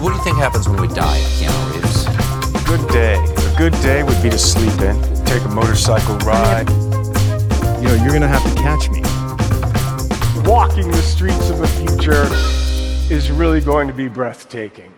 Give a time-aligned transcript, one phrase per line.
[0.00, 2.06] What do you think happens when we die, Keanu Reeves?
[2.06, 3.14] A good day.
[3.16, 6.70] A good day would be to sleep in, take a motorcycle ride.
[7.80, 9.02] You know, you're gonna have to catch me.
[10.48, 12.28] Walking the streets of the future
[13.12, 14.94] is really going to be breathtaking.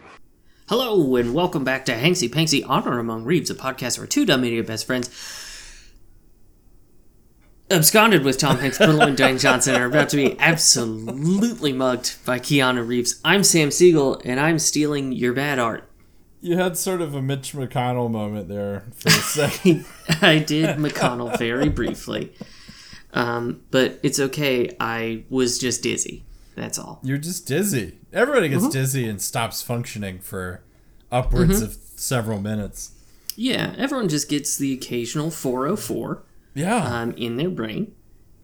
[0.69, 4.43] Hello and welcome back to Hanksy Panksy Honor Among Reeves, a podcast where two dumb
[4.43, 5.09] media best friends
[7.71, 12.39] absconded with Tom Hanks, Quinlan Dwayne Johnson, and are about to be absolutely mugged by
[12.39, 13.21] Keanu Reeves.
[13.25, 15.89] I'm Sam Siegel, and I'm stealing your bad art.
[16.41, 19.85] You had sort of a Mitch McConnell moment there for a second.
[20.23, 22.33] I did McConnell very briefly,
[23.13, 24.75] um, but it's okay.
[24.81, 26.25] I was just dizzy.
[26.57, 27.01] That's all.
[27.03, 27.99] You're just dizzy.
[28.13, 28.73] Everybody gets Mm-hmm.
[28.73, 30.63] dizzy and stops functioning for
[31.13, 32.93] upwards of several minutes.
[33.37, 36.23] Yeah, everyone just gets the occasional 404
[36.55, 36.77] Yeah.
[36.85, 37.95] um, in their brain,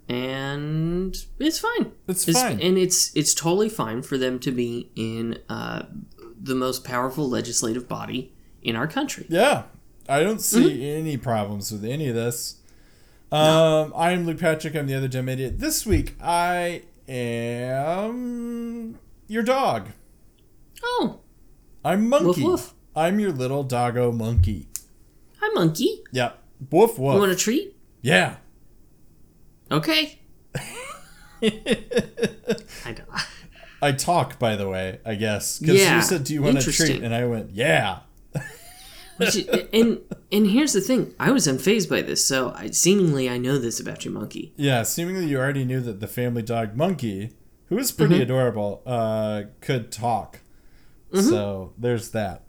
[0.09, 1.93] and it's fine.
[2.09, 2.61] It's fine.
[2.61, 5.83] and it's it's totally fine for them to be in uh,
[6.41, 8.33] the most powerful legislative body
[8.63, 9.27] in our country.
[9.29, 9.65] yeah.
[10.09, 10.83] I don't see Mm-hmm.
[11.01, 12.61] any problems with any of this.
[13.33, 14.77] Um, I'm Luke Patrick.
[14.77, 15.59] I'm the other dumb idiot.
[15.59, 19.89] This week, I am your dog.
[20.83, 21.19] Oh,
[21.85, 22.43] I'm Monkey.
[22.45, 22.73] woof.
[22.95, 24.69] I'm your little doggo monkey.
[25.41, 26.03] hi, monkey.
[26.13, 26.39] Yep.
[26.71, 27.15] Woof woof.
[27.15, 27.76] You want a treat?
[28.07, 28.37] Yeah.
[29.71, 30.19] Okay.
[31.43, 33.09] I don't.
[33.83, 35.59] I talk, by the way, I guess.
[35.59, 37.03] Because Yeah, you said, Do you want a treat?
[37.03, 38.01] And I went, Yeah.
[39.19, 43.39] Which- and and here's the thing: I was unfazed by this, so I, seemingly I
[43.39, 44.53] know this about your monkey.
[44.57, 47.31] Yeah, seemingly you already knew that the family dog Monkey,
[47.69, 48.23] who is pretty Mm-hmm.
[48.25, 50.41] adorable, uh, could talk.
[51.15, 52.43] So there's that.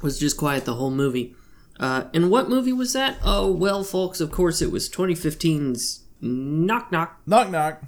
[0.00, 1.34] was just quiet the whole movie.
[1.80, 3.18] Uh, and what movie was that?
[3.24, 7.20] Oh, well, folks, of course it was 2015's Knock Knock.
[7.26, 7.82] Knock knock.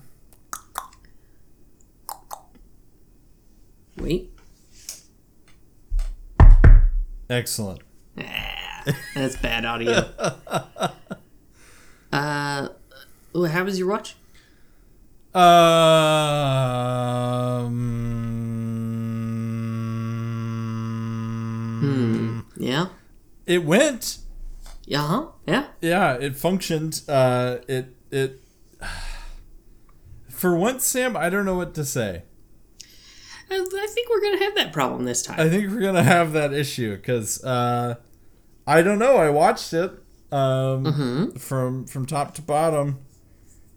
[3.97, 4.31] Wait,
[7.29, 7.81] Excellent.
[9.15, 10.09] that's bad audio.
[12.13, 12.69] uh,
[13.33, 14.15] how was your watch?
[15.35, 15.43] Um,
[23.47, 24.19] It went.
[24.85, 25.27] yeah, huh?
[25.47, 25.67] Yeah.
[25.81, 27.03] Yeah, it functioned.
[27.09, 28.41] Uh, it it.
[30.31, 32.25] For once, Sam, I don't know what to say.
[33.51, 35.41] I, I think we're gonna have that problem this time.
[35.41, 37.95] I think we're gonna have that issue because uh,
[38.67, 39.17] I don't know.
[39.17, 39.93] I watched it
[40.33, 42.99] um, from from top to bottom,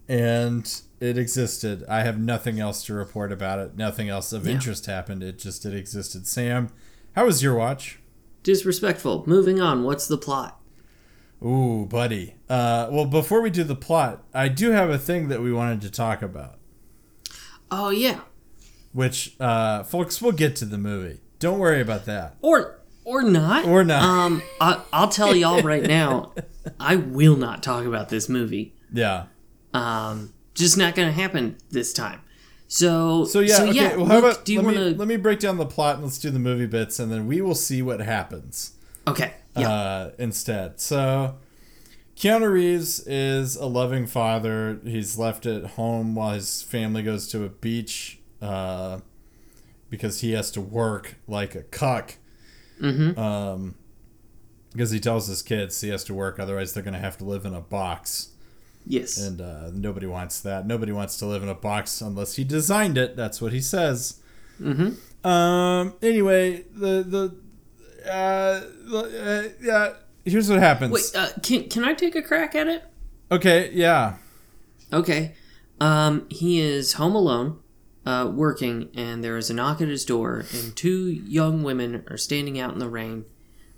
[0.08, 1.84] and it existed.
[1.88, 3.76] I have nothing else to report about it.
[3.76, 5.22] Nothing else of interest happened.
[5.22, 6.26] It just it existed.
[6.26, 6.70] Sam,
[7.14, 7.99] how was your watch?
[8.42, 9.24] Disrespectful.
[9.26, 9.84] Moving on.
[9.84, 10.58] What's the plot?
[11.42, 12.34] Ooh, buddy.
[12.48, 15.80] Uh, well, before we do the plot, I do have a thing that we wanted
[15.82, 16.58] to talk about,
[17.70, 18.20] Oh yeah.
[18.92, 21.20] which uh, folks will get to the movie.
[21.38, 22.36] Don't worry about that.
[22.42, 23.64] Or or not.
[23.66, 24.02] Or not.
[24.02, 26.32] Um, I, I'll tell y'all right now.
[26.80, 28.74] I will not talk about this movie.
[28.92, 29.26] Yeah.
[29.72, 32.20] Um, just not gonna happen this time.
[32.72, 33.96] So So yeah, okay.
[33.96, 34.98] well, how Luke, about do you let want me to?
[34.98, 37.40] let me break down the plot and let's do the movie bits, and then we
[37.40, 38.72] will see what happens
[39.08, 39.32] Okay.
[39.56, 39.68] Yeah.
[39.68, 40.80] uh, instead.
[40.80, 41.34] So,
[42.16, 44.78] Keanu Reeves is a loving father.
[44.84, 49.00] He's left at home while his family goes to a beach uh,
[49.88, 52.16] because he has to work like a cuck.
[52.80, 53.18] mm-hmm.
[53.18, 53.74] Um,
[54.72, 57.24] because he tells his kids he has to work, otherwise they're going to have to
[57.24, 58.28] live in a box.
[58.90, 59.18] Yes.
[59.18, 60.66] And uh, nobody wants that.
[60.66, 63.14] Nobody wants to live in a box unless he designed it.
[63.14, 64.20] That's what he says.
[64.60, 65.26] mm-hmm.
[65.26, 65.94] Um.
[66.02, 69.92] Anyway, the the uh, the, uh yeah.
[70.24, 70.92] Here's what happens.
[70.92, 71.04] Wait.
[71.14, 72.82] Uh, can can I take a crack at it?
[73.30, 73.70] Okay.
[73.72, 74.16] Yeah.
[74.92, 75.34] Okay.
[75.80, 77.60] Um, he is home alone,
[78.04, 82.16] uh, working, and there is a knock at his door, and two young women are
[82.16, 83.24] standing out in the rain,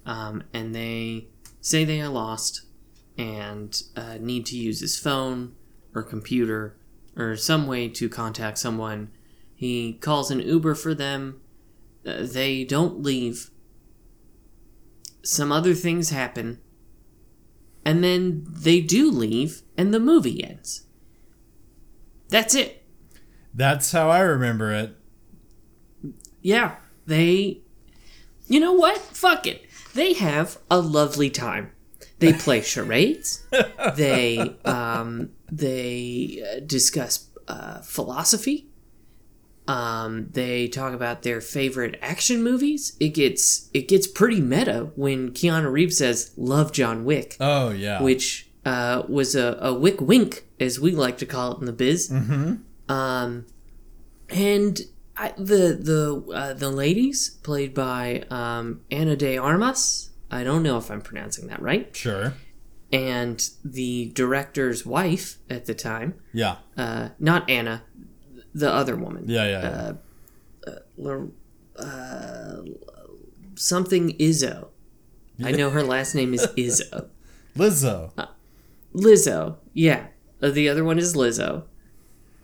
[0.07, 1.27] um, and they
[1.61, 2.63] say they are lost
[3.19, 5.55] and uh, need to use his phone
[5.95, 6.77] or computer
[7.17, 9.11] or some way to contact someone.
[9.55, 11.41] He calls an Uber for them.
[12.07, 13.51] Uh, they don't leave.
[15.23, 16.61] Some other things happen.
[17.85, 20.87] And then they do leave, and the movie ends.
[22.29, 22.85] That's it.
[23.53, 24.97] That's how I remember it.
[26.41, 26.77] Yeah,
[27.07, 27.61] they.
[28.47, 28.99] You know what?
[28.99, 29.65] Fuck it.
[29.95, 31.73] They have a lovely time.
[32.23, 33.45] They play charades.
[33.97, 38.69] they um, they uh, discuss uh, philosophy.
[39.69, 42.97] Um, they talk about their favorite action movies.
[42.99, 48.03] It gets it gets pretty meta when Keanu Reeves says "Love John Wick," Oh yeah.
[48.03, 51.73] which uh, was a, a wick wink, as we like to call it in the
[51.73, 52.11] biz.
[52.11, 52.55] Mm-hmm.
[52.93, 53.47] Um,
[54.29, 54.81] and
[55.17, 60.11] I, the the uh, the ladies played by um, Ana de Armas.
[60.33, 61.95] I don't know if I'm pronouncing that right.
[61.95, 62.35] Sure.
[62.93, 66.57] And the director's wife at the time, Yeah.
[66.77, 67.85] uh, not Anna,
[68.55, 69.25] the other woman.
[69.29, 69.45] Yeah.
[69.47, 69.93] Yeah.
[70.67, 70.73] yeah.
[71.07, 71.31] L-
[71.77, 72.63] uh,
[73.55, 74.69] something Izzo.
[75.45, 77.09] I know her last name is Izzo.
[77.57, 78.13] Lizzo.
[78.95, 80.07] Lizzo, yeah.
[80.43, 81.65] Uh, The other one is Lizzo,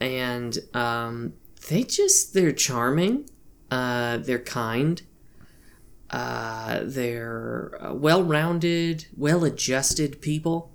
[0.00, 1.34] and um,
[1.68, 3.28] they just they're charming.
[3.70, 5.02] Uh, they're kind.
[6.10, 10.72] Uh, they're uh, well-rounded, well-adjusted people.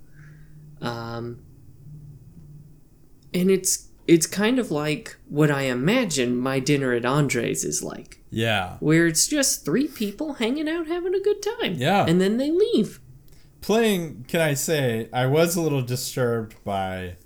[0.80, 1.42] Um,
[3.32, 8.20] and it's it's kind of like what I imagine my dinner at Andres is like,
[8.30, 8.76] yeah.
[8.80, 11.74] where it's just three people hanging out having a good time.
[11.74, 12.04] Yeah.
[12.06, 13.00] and then they leave.
[13.62, 17.16] Playing, can I say, I was a little disturbed by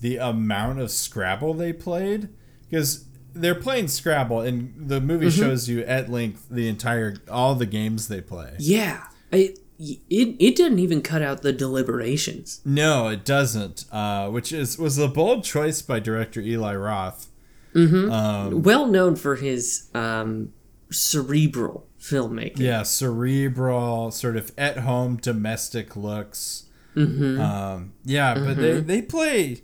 [0.00, 2.28] the amount of Scrabble they played
[2.68, 5.40] because they're playing Scrabble and the movie Mm-hmm.
[5.42, 8.54] shows you at length the entire all the games they play.
[8.58, 12.60] Yeah, it it it didn't even cut out the deliberations.
[12.64, 13.84] No, it doesn't.
[13.92, 17.28] Uh, which is was a bold choice by director Eli Roth.
[17.76, 20.52] Um, Well known for his um,
[20.90, 22.58] cerebral filmmaking.
[22.58, 26.64] Yeah, cerebral, sort of at home domestic looks.
[26.96, 27.40] Mm-hmm.
[27.40, 29.62] Um, yeah, but they, they play.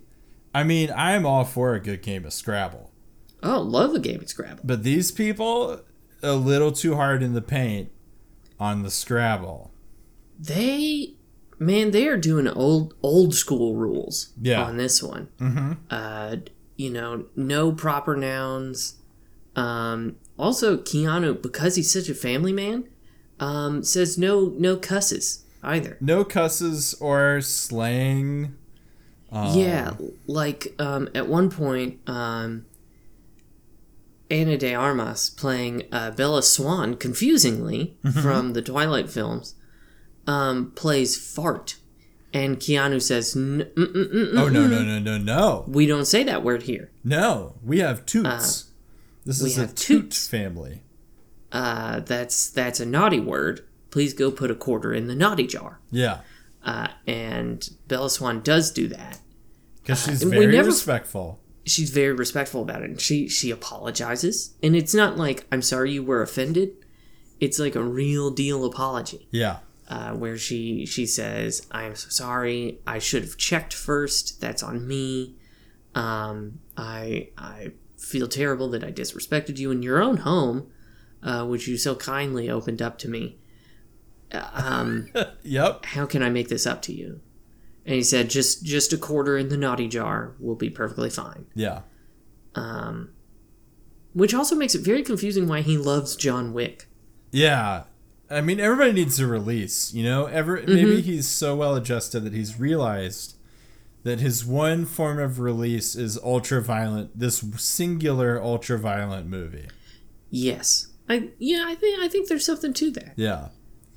[0.53, 2.91] I mean, I'm all for a good game of Scrabble,
[3.43, 4.61] Oh, love a game of Scrabble.
[4.63, 5.81] but these people
[6.23, 7.91] a little too hard in the paint
[8.59, 9.71] on the Scrabble.
[10.39, 11.13] They,
[11.59, 14.63] man, they are doing old old school rules Yeah.
[14.63, 15.27] on this one.
[15.39, 15.73] Mm-hmm.
[15.89, 16.37] Uh,
[16.75, 18.95] you know, no proper nouns.
[19.55, 22.85] Um, also, Keanu, because he's such a family man,
[23.39, 25.97] um, says no no cusses either.
[26.01, 28.55] No cusses or slang.
[29.31, 29.93] Um, Yeah,
[30.27, 32.65] like um, at one point, um,
[34.31, 39.55] Ana de Armas playing uh, Bella Swan, confusingly from the Twilight films,
[40.25, 41.75] um, plays fart,
[42.33, 46.23] and Keanu says, mm, mm, mm, Oh no no no no no "We don't say
[46.23, 47.55] that word here." no!
[47.63, 48.71] We have toots.
[49.25, 49.75] this Uh, we is a toot
[50.05, 50.27] toots.
[50.27, 50.81] family.
[51.51, 53.63] Uh, that's that's a naughty word.
[53.91, 55.79] Please go put a quarter in the naughty jar.
[55.91, 56.19] Yeah,
[56.63, 59.19] Uh, and Bella Swan does do that.
[59.83, 61.39] because she's and we very never- respectful.
[61.65, 62.89] She's very respectful about it.
[62.89, 64.53] And she she apologizes.
[64.63, 66.69] And it's not like i'm sorry you were offended.
[67.39, 69.27] It's like a real deal apology.
[69.31, 69.57] Yeah.
[69.89, 72.79] uh, where she she says i'm so sorry.
[72.87, 74.39] I should have checked first.
[74.41, 75.35] That's on me.
[75.95, 80.69] Um, i i feel terrible that i disrespected you in your own home
[81.23, 83.39] uh, which you so kindly opened up to me.
[84.31, 85.07] Uh, um,
[85.43, 85.85] Yep.
[85.85, 87.21] how can i make this up to you
[87.85, 91.45] and he said just just a quarter in the naughty jar will be perfectly fine
[91.55, 91.81] Yeah.
[92.55, 93.09] um,
[94.13, 96.87] which also makes it very confusing why he loves John Wick.
[97.31, 97.83] Yeah.
[98.29, 100.25] I mean, everybody needs a release, you know?
[100.25, 100.73] Ever Mm-hmm.
[100.73, 103.35] maybe he's so well adjusted that he's realized
[104.03, 109.67] that his one form of release is ultra violent, this singular ultra violent movie.
[110.29, 113.13] Yes, I yeah, I think I think there's something to that.
[113.15, 113.49] Yeah.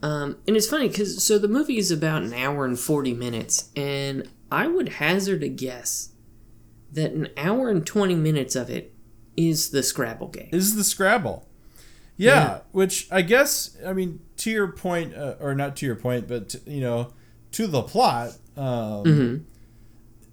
[0.02, 3.70] Um, and it's funny because so the movie is about an hour and forty minutes,
[3.74, 6.10] and I would hazard a guess
[6.92, 8.94] that an hour and twenty minutes of it
[9.36, 10.48] is the Scrabble game.
[10.52, 11.48] Is the Scrabble.
[12.16, 12.58] Yeah, Yeah.
[12.72, 16.48] which I guess, I mean, to your point, uh, or not to your point, but,
[16.50, 17.12] to, you know,
[17.52, 19.36] to the plot, um, Mm-hmm.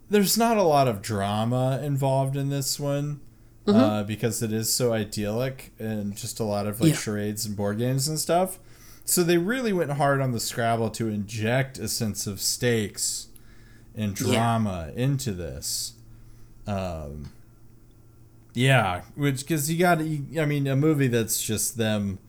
[0.10, 3.20] there's not a lot of drama involved in this one.
[3.68, 3.80] Mm-hmm.
[3.80, 6.96] Uh, because it is so idyllic and just a lot of like Yeah.
[6.98, 8.60] charades and board games and stuff.
[9.06, 13.28] So they really went hard on the Scrabble to inject a sense of stakes
[13.96, 14.28] and Yeah.
[14.28, 15.94] drama into this.
[16.68, 17.30] Um,
[18.54, 22.20] yeah, which because you got, I mean, a movie that's just them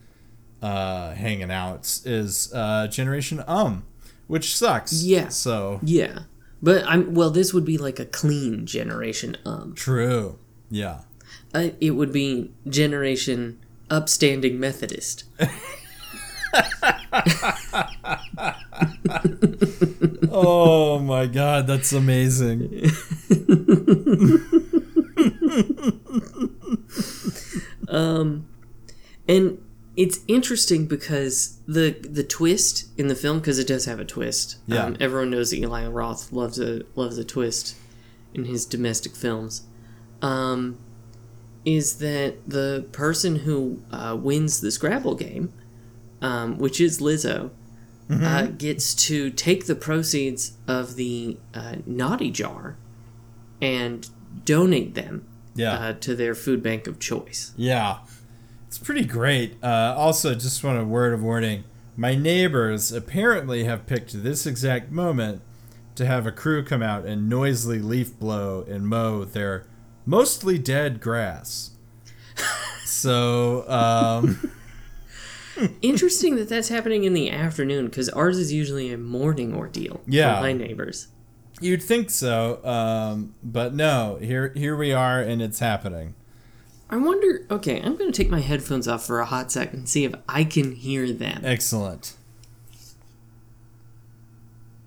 [0.61, 3.83] uh, hanging out is uh, Generation Um,
[4.27, 5.03] which sucks.
[5.03, 5.29] Yeah.
[5.29, 6.19] So Yeah,
[6.61, 7.29] but I'm well.
[7.31, 9.37] This would be like a clean generation.
[9.45, 10.37] Um, true.
[10.69, 11.01] Yeah.
[11.55, 13.57] uh, it would be generation
[13.89, 15.23] upstanding Methodist.
[20.31, 22.91] Oh my god, that's amazing.
[27.89, 28.45] um
[29.27, 29.57] and
[29.95, 34.57] it's interesting because the the twist in the film because it does have a twist.
[34.67, 34.85] Yeah.
[34.85, 37.75] Um, everyone knows that Eli Roth loves a loves a twist
[38.33, 39.63] in his domestic films.
[40.21, 40.77] Um,
[41.65, 45.51] is that the person who uh, wins the Scrabble game,
[46.21, 47.51] um, which is Lizzo,
[48.09, 52.77] uh, gets to take the proceeds of the uh, naughty jar
[53.61, 54.07] and
[54.45, 55.73] donate them Yeah.
[55.73, 57.53] uh, to their food bank of choice.
[57.57, 57.97] Yeah,
[58.67, 59.57] it's pretty great.
[59.61, 61.63] Uh, also, just want a word of warning:
[61.97, 65.41] my neighbors apparently have picked this exact moment
[65.95, 69.65] to have a crew come out and noisily leaf blow and mow their
[70.05, 71.71] mostly dead grass.
[72.85, 74.51] so, um,
[75.81, 80.01] Interesting that that's happening in the afternoon because ours is usually a morning ordeal.
[80.05, 80.35] Yeah.
[80.35, 81.07] for my neighbors.
[81.59, 84.17] you'd think so, um, but no.
[84.21, 86.13] Here, here we are, and it's happening.
[86.89, 87.45] I wonder.
[87.51, 90.13] Okay, I'm going to take my headphones off for a hot second and see if
[90.29, 91.41] I can hear them.
[91.43, 92.15] Excellent.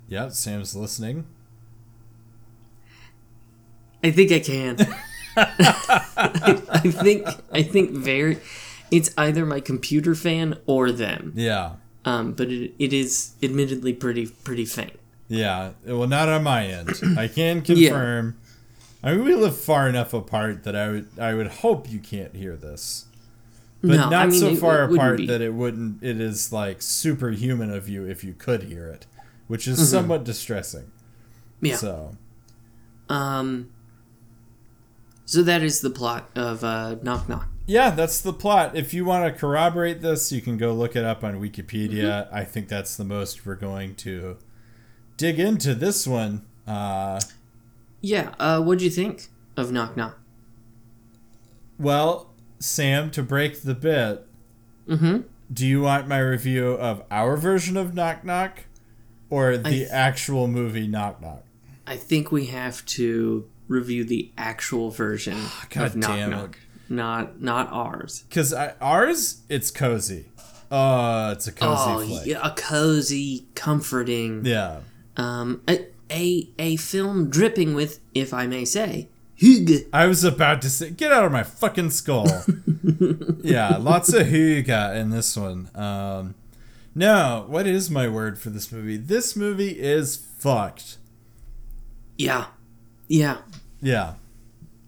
[0.08, 1.26] Yep, Sam's listening.
[4.02, 4.76] I think I can.
[5.36, 8.38] I, I think I think very.
[8.90, 11.32] It's either my computer fan or them.
[11.36, 11.74] Yeah.
[12.04, 14.98] Um, but it, it is admittedly pretty pretty faint.
[15.28, 16.90] Yeah, well, not on my end.
[17.18, 18.36] I can confirm.
[19.02, 22.34] I mean, we live far enough apart that I would I would hope you can't
[22.34, 23.04] hear this,
[23.80, 26.02] but No, not I mean, so far it apart that it wouldn't.
[26.02, 29.06] It is like superhuman of you if you could hear it,
[29.46, 29.86] which is Mm-hmm.
[29.86, 30.90] somewhat distressing.
[31.60, 31.76] Yeah.
[31.76, 32.16] So
[33.08, 33.70] Um.
[35.26, 37.46] So that is the plot of uh, Knock Knock.
[37.70, 38.74] Yeah, that's the plot.
[38.74, 42.26] If you want to corroborate this, you can go look it up on Wikipedia.
[42.26, 42.34] Mm-hmm.
[42.34, 44.38] I think that's the most we're going to
[45.16, 46.44] dig into this one.
[46.66, 47.20] Uh,
[48.00, 48.34] Yeah.
[48.40, 50.18] Uh, what do you think of Knock Knock?
[51.78, 54.26] Well, Sam, to break the bit,
[54.88, 55.20] Mm-hmm.
[55.52, 58.64] do you want my review of our version of Knock Knock
[59.28, 61.44] or the th- actual movie Knock Knock?
[61.86, 65.38] I think we have to review the actual version
[65.70, 66.50] God of Knock damn it.
[66.90, 68.24] Not not ours.
[68.28, 70.26] Because ours, it's cozy.
[70.70, 72.26] Uh, it's a cozy oh, flick.
[72.26, 74.80] yeah, a cozy, comforting, Yeah.
[75.16, 79.08] um, a, a a film dripping with, if I may say,
[79.40, 79.86] hygge.
[79.92, 82.26] I was about to say, get out of my fucking skull.
[83.42, 85.70] yeah, lots of hygge in this one.
[85.74, 86.34] Um,
[86.94, 88.96] no, what is my word for this movie?
[88.96, 90.98] This movie is fucked.
[92.18, 92.46] Yeah,
[93.08, 93.38] yeah.
[93.80, 94.14] Yeah.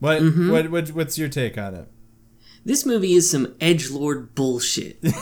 [0.00, 0.50] What, Mm-hmm.
[0.50, 1.88] what, what what's your take on it?
[2.64, 5.02] This movie is some edge lord bullshit.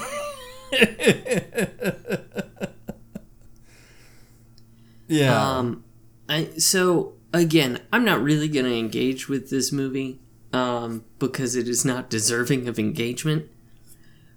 [5.11, 5.59] Yeah.
[5.59, 5.85] Um,
[6.29, 10.21] I so again, I'm not really gonna engage with this movie,
[10.53, 13.47] um, because it is not deserving of engagement.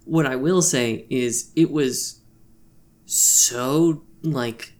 [0.04, 2.20] What I will say is, it was
[3.06, 4.72] so like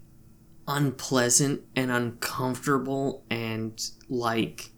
[0.67, 4.71] unpleasant and uncomfortable and like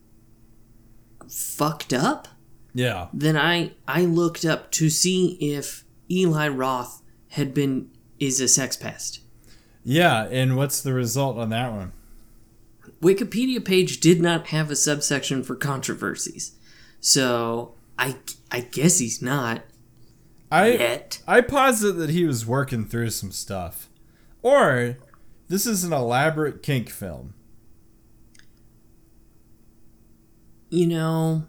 [1.29, 2.29] fucked up
[2.77, 3.09] yeah.
[3.13, 7.91] then I I looked up to see if Eli Roth had been
[8.21, 9.21] is a sex pest.
[9.83, 11.93] Yeah, and what's the result on that one?
[13.01, 16.53] Wikipedia page did not have a subsection for controversies.
[17.01, 18.17] So I
[18.51, 19.63] I guess he's not
[20.53, 21.23] I yet.
[21.27, 23.89] I posit that he was working through some stuff.
[24.43, 24.99] Or
[25.49, 27.33] this is an elaborate kink film.
[30.69, 31.47] You know,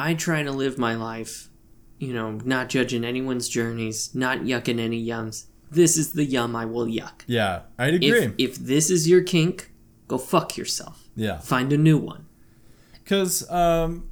[0.00, 1.48] I try to live my life,
[1.98, 5.44] you know, not judging anyone's journeys, not yucking any yums.
[5.70, 7.22] This is the yum I will yuck.
[7.26, 8.08] Yeah, I'd agree.
[8.10, 9.70] If if this is your kink,
[10.08, 11.08] go fuck yourself.
[11.14, 11.38] yeah.
[11.38, 12.26] Find a new one.
[13.04, 14.08] Cuz um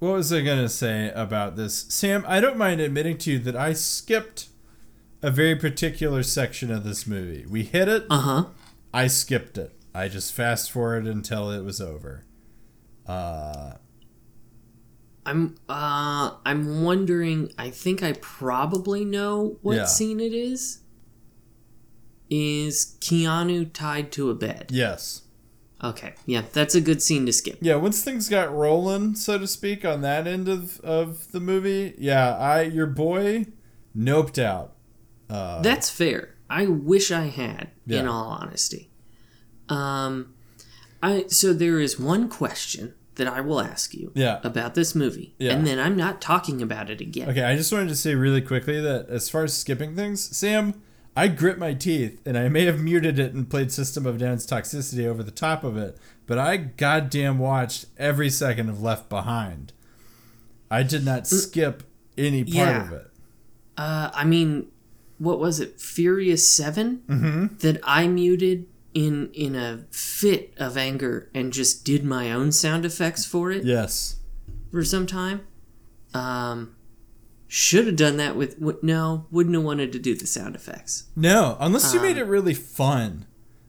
[0.00, 1.84] what was I going to say about this?
[1.90, 4.48] Sam, I don't mind admitting to you that I skipped
[5.22, 7.44] a very particular section of this movie.
[7.46, 8.46] We hit it, Uh-huh.
[8.94, 9.72] I skipped it.
[9.94, 12.24] I just fast forwarded until it was over.
[13.06, 13.74] Uh
[15.26, 19.84] I'm uh I'm wondering I think I probably know what Yeah.
[19.84, 20.80] scene it is.
[22.30, 24.70] Is Keanu tied to a bed?
[24.72, 25.22] yes.
[25.82, 26.12] Okay.
[26.26, 27.56] Yeah, that's a good scene to skip.
[27.62, 31.94] Yeah, once things got rolling, so to speak, on that end of, of the movie,
[31.96, 33.46] yeah, I your boy
[33.96, 34.74] noped out.
[35.30, 36.34] Uh, That's fair.
[36.50, 38.90] I wish I had, in all honesty.
[39.70, 40.34] Um
[41.02, 44.40] I so there is one question that I will ask you Yeah.
[44.44, 45.34] about this movie.
[45.38, 45.52] Yeah.
[45.52, 47.28] And then I'm not talking about it again.
[47.28, 50.74] okay, I just wanted to say really quickly that as far as skipping things, Sam,
[51.16, 54.18] I grit my teeth, and I may have muted it and played System of a
[54.18, 59.08] Down's Toxicity over the top of it, but I goddamn watched every second of Left
[59.08, 59.72] Behind.
[60.70, 61.82] I did not skip
[62.16, 62.86] any part Yeah.
[62.86, 63.06] of it.
[63.76, 64.68] Uh, I mean,
[65.18, 67.56] what was it, Furious 7 Mm-hmm.
[67.58, 72.84] that I muted in in a fit of anger and just did my own sound
[72.84, 74.16] effects for it Yes.
[74.72, 75.42] for some time.
[76.12, 76.74] Um,
[77.46, 81.04] should have done that with, no, wouldn't have wanted to do the sound effects.
[81.16, 83.26] No, unless you made Um, it really fun.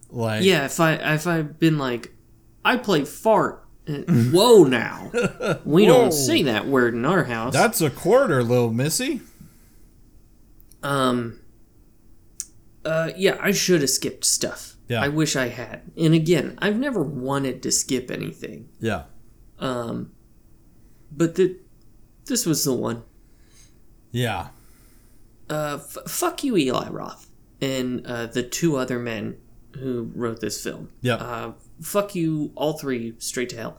[0.09, 2.13] Like Yeah, if I if I've been like,
[2.65, 3.93] I play fart Uh,
[4.31, 5.11] Whoa, now
[5.65, 5.93] we Whoa.
[5.93, 7.53] don't say that word in our house.
[7.53, 9.21] That's a quarter, little missy.
[10.83, 11.39] Um.
[12.83, 14.70] Uh, yeah, I should have skipped stuff.
[14.91, 15.01] Yeah.
[15.01, 15.83] I wish I had.
[15.95, 18.67] And again, I've never wanted to skip anything.
[18.81, 19.03] Yeah.
[19.57, 20.11] Um,
[21.13, 21.55] but the
[22.25, 23.03] this was the one.
[24.11, 24.49] Yeah.
[25.49, 27.29] Uh, f- fuck you, Eli Roth,
[27.61, 29.37] and uh, the two other men
[29.79, 30.89] who wrote this film.
[31.01, 31.15] Yeah.
[31.15, 33.77] Uh, fuck you, all three, straight to hell.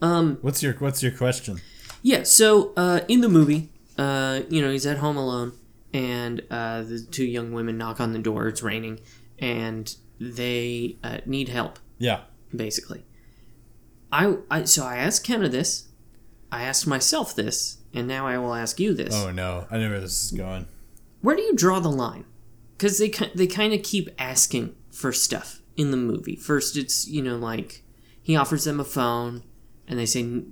[0.00, 1.60] Um, What's your What's your question?
[2.02, 5.54] Yeah, so uh, in the movie, uh, you know, he's at home alone,
[5.92, 8.46] and uh, the two young women knock on the door.
[8.46, 9.00] It's raining,
[9.40, 9.92] and
[10.22, 12.20] they uh, need help, Yeah.
[12.54, 13.04] basically.
[14.12, 15.88] I, I so I asked Kenna this,
[16.50, 19.14] I asked myself this, and now I will ask you this.
[19.14, 20.66] Oh no, I know where this is going.
[21.22, 22.24] Where do you draw the line?
[22.76, 26.36] Because they they kind of keep asking for stuff in the movie.
[26.36, 27.82] First, it's you know like
[28.22, 29.42] he offers them a phone,
[29.88, 30.42] and they say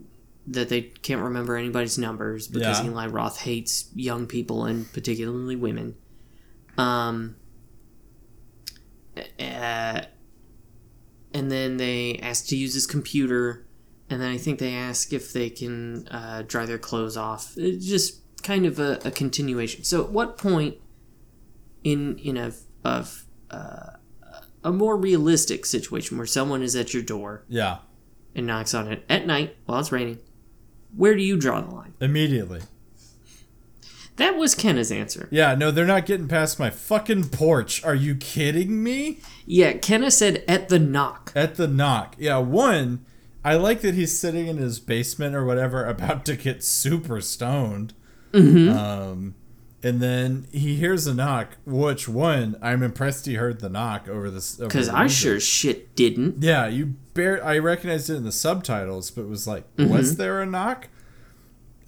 [0.47, 2.91] that they can't remember anybody's numbers because Yeah.
[2.91, 5.97] Eli Roth hates young people and particularly women.
[6.79, 7.37] Um.
[9.17, 10.03] Uh,
[11.33, 13.67] and then they ask to use his computer,
[14.09, 17.55] and then I think they ask if they can uh, dry their clothes off.
[17.57, 19.85] It's just kind of a, a continuation.
[19.85, 20.77] So, at what point
[21.85, 22.53] in in a
[22.85, 23.91] of uh,
[24.65, 27.79] a more realistic situation where someone is at your door Yeah.
[28.35, 30.19] and knocks on it at night while it's raining,
[30.97, 31.95] where do you draw the line?
[32.01, 32.61] Immediately.
[34.21, 35.29] That was Kenna's answer.
[35.31, 35.55] Yeah.
[35.55, 37.83] No, they're not getting past my fucking porch.
[37.83, 39.21] Are you kidding me?
[39.47, 41.33] Yeah, Kenna said at the knock.
[41.35, 42.17] At the knock.
[42.19, 42.37] Yeah.
[42.37, 43.05] One.
[43.43, 47.95] I like that he's sitting in his basement or whatever, about to get super stoned.
[48.35, 49.35] Um,
[49.83, 51.57] and then he hears a knock.
[51.65, 52.59] Which one?
[52.61, 54.57] I'm impressed he heard the knock over this.
[54.57, 55.19] Because I music.
[55.19, 56.43] sure shit didn't.
[56.43, 57.43] Yeah, you bare.
[57.43, 60.89] I recognized it in the subtitles, but was like, was there a knock?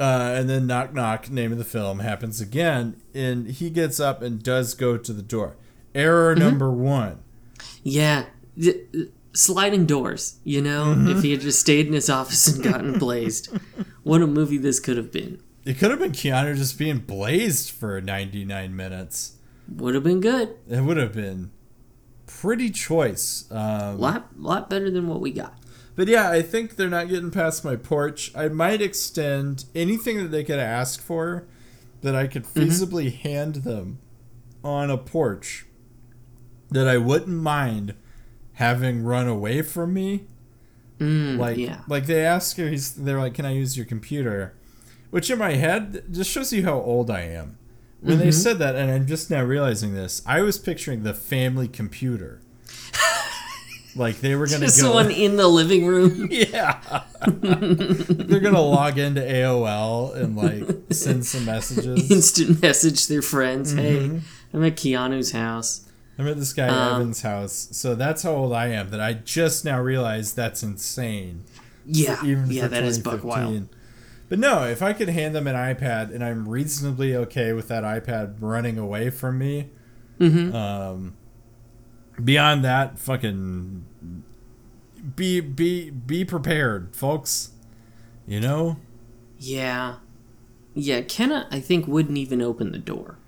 [0.01, 1.31] Uh, and then knock knock.
[1.31, 5.23] Name of the film happens again, and he gets up and does go to the
[5.23, 5.57] door.
[5.95, 7.21] Error number one.
[7.85, 8.25] Yeah,
[8.61, 8.87] th-
[9.33, 10.39] sliding doors.
[10.45, 11.09] You know, Mm-hmm.
[11.17, 13.47] if he had just stayed in his office and gotten blazed,
[14.03, 15.41] what a movie this could have been.
[15.65, 19.37] It could have been Keanu just being blazed for 99 minutes.
[19.69, 20.57] Would have been good.
[20.69, 21.53] It would have been
[22.27, 23.45] pretty choice.
[23.51, 25.55] Um, Lot, lot better than what we got.
[25.95, 28.33] But yeah, I think they're not getting past my porch.
[28.35, 31.45] I might extend anything that they could ask for
[32.01, 33.99] that I could feasibly hand them
[34.65, 35.67] on a porch
[36.71, 37.95] that I wouldn't mind
[38.55, 40.25] having run away from me.
[40.99, 41.81] Mm, Like yeah.
[41.89, 44.55] like they ask her he's they're like, Can I use your computer?
[45.11, 47.59] Which in my head just shows you how old I am.
[48.01, 51.69] When they said that, and I'm just now realizing this, I was picturing the family
[51.69, 52.41] computer.
[53.95, 56.29] like they were gonna Just go someone in the living room.
[56.31, 57.03] yeah.
[57.27, 62.11] They're gonna log into AOL and like send some messages.
[62.11, 63.75] Instant message their friends.
[63.75, 64.17] Mm-hmm.
[64.17, 64.21] Hey,
[64.55, 65.87] I'm at Keanu's house.
[66.19, 68.91] I'm at this guy Um, Evan's house, so that's how old I am.
[68.91, 71.45] That I just now realized that's insane.
[71.87, 73.69] Yeah, Even yeah, that is buck wild.
[74.29, 77.83] But no, if I could hand them an iPad and I'm reasonably okay with that
[77.85, 79.71] iPad running away from me,
[80.21, 80.55] Mm-hmm.
[80.55, 81.15] um,
[82.23, 83.85] beyond that, fucking
[85.17, 87.51] be be be prepared, folks.
[88.27, 88.77] You know.
[89.39, 89.97] Yeah,
[90.75, 91.03] yeah.
[91.03, 93.19] Kenna, I think wouldn't even open the door.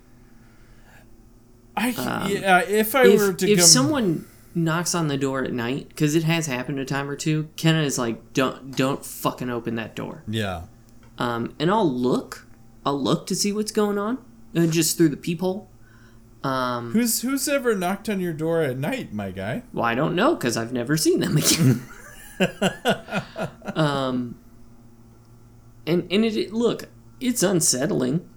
[1.77, 1.89] I
[2.29, 6.15] yeah, if I were to if come, someone knocks on the door at night, because
[6.15, 9.97] it has happened a time or two, Kenna is like, don't don't fucking open that
[9.97, 10.23] door.
[10.29, 10.63] yeah,
[11.19, 12.47] Um, and I'll look,
[12.87, 14.19] I'll look to see what's going on,
[14.55, 15.69] uh, just through the peephole.
[16.45, 19.63] Um, who's who's ever knocked on your door at night, my guy?
[19.73, 21.83] Well, I don't know because I've never seen them again.
[23.75, 24.39] um,
[25.87, 28.29] and and it, it look, it's unsettling.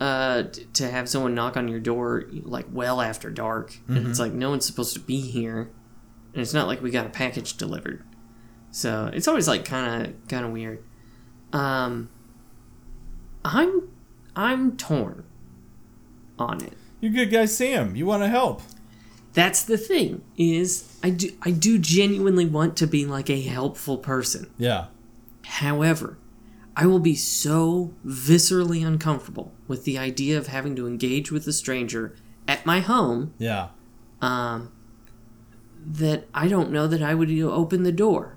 [0.00, 4.20] Uh, t- to have someone knock on your door like well after dark, and it's
[4.20, 5.72] like no one's supposed to be here,
[6.32, 8.04] and it's not like we got a package delivered,
[8.70, 10.84] so it's always like kind of kind of weird.
[11.52, 12.10] Um,
[13.44, 13.88] I'm
[14.36, 15.24] I'm torn
[16.38, 16.77] on it.
[17.00, 17.94] You good guy, Sam.
[17.94, 18.62] You want to help?
[19.38, 23.96] that's the thing is i do i do genuinely want to be like a helpful
[23.96, 24.86] person Yeah,
[25.44, 26.18] however
[26.76, 31.52] i will be so viscerally uncomfortable with the idea of having to engage with a
[31.52, 33.68] stranger at my home yeah,
[34.20, 34.72] um,
[35.86, 38.36] that i don't know that i would open the door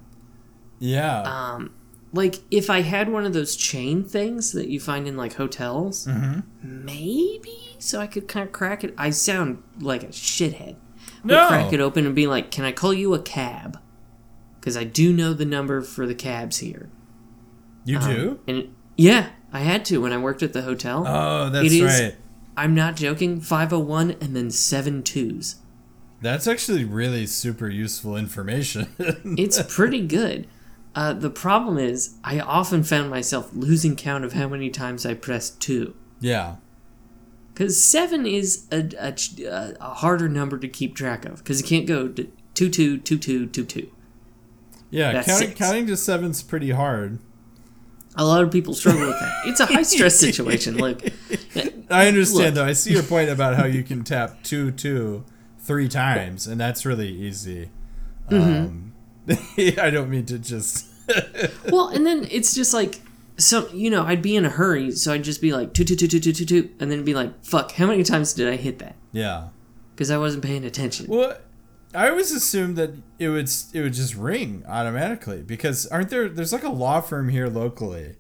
[0.78, 1.22] yeah.
[1.22, 1.74] um,
[2.14, 6.08] like if i had one of those chain things that you find in like hotels
[6.62, 10.76] maybe so i could kind of crack it i sound like a shithead
[11.24, 11.48] but No.
[11.48, 13.80] crack it open and be like can i call you a cab
[14.60, 16.88] because I do know the number for the cabs here.
[17.84, 18.40] You do?
[18.48, 21.04] And it, yeah, I had to when I worked at the hotel.
[21.08, 22.16] Oh, that's It is- right.
[22.56, 23.42] I'm not joking.
[23.42, 25.56] 501 and then seven twos.
[26.22, 28.94] That's actually really super useful information.
[29.36, 30.46] It's pretty good.
[30.94, 35.16] Uh, the problem is, I often found myself losing count of how many times I
[35.16, 35.96] pressed two.
[36.20, 36.58] yeah.
[37.62, 41.44] Because seven is a, a, a harder number to keep track of.
[41.44, 42.24] Because you can't go to
[42.56, 43.92] two, two, two, two, two, two.
[44.90, 45.60] Yeah, That's counting, six.
[45.60, 47.20] counting to seven's pretty hard.
[48.16, 49.42] A lot of people struggle with that.
[49.46, 50.80] It's a high stress situation.
[50.80, 51.14] Like,
[51.92, 52.66] I understand Look.
[52.66, 52.66] though.
[52.66, 55.24] I see your point about how you can tap two two
[55.60, 57.70] three times, and that's really easy.
[58.32, 58.50] Mm-hmm.
[58.50, 58.94] Um,
[59.80, 60.88] I don't mean to just.
[61.70, 63.02] well, and then it's just like,
[63.38, 65.96] so you know, I'd be in a hurry, so I'd just be like two, two,
[65.96, 68.56] two, two, two, two, two, and then be like, fuck, how many times did I
[68.56, 68.96] hit that?
[69.12, 69.50] yeah.
[69.94, 71.06] Because I wasn't paying attention.
[71.08, 71.38] Well,
[71.94, 76.28] I always assumed that it would it would just ring automatically because aren't there?
[76.28, 78.16] There's like a law firm here locally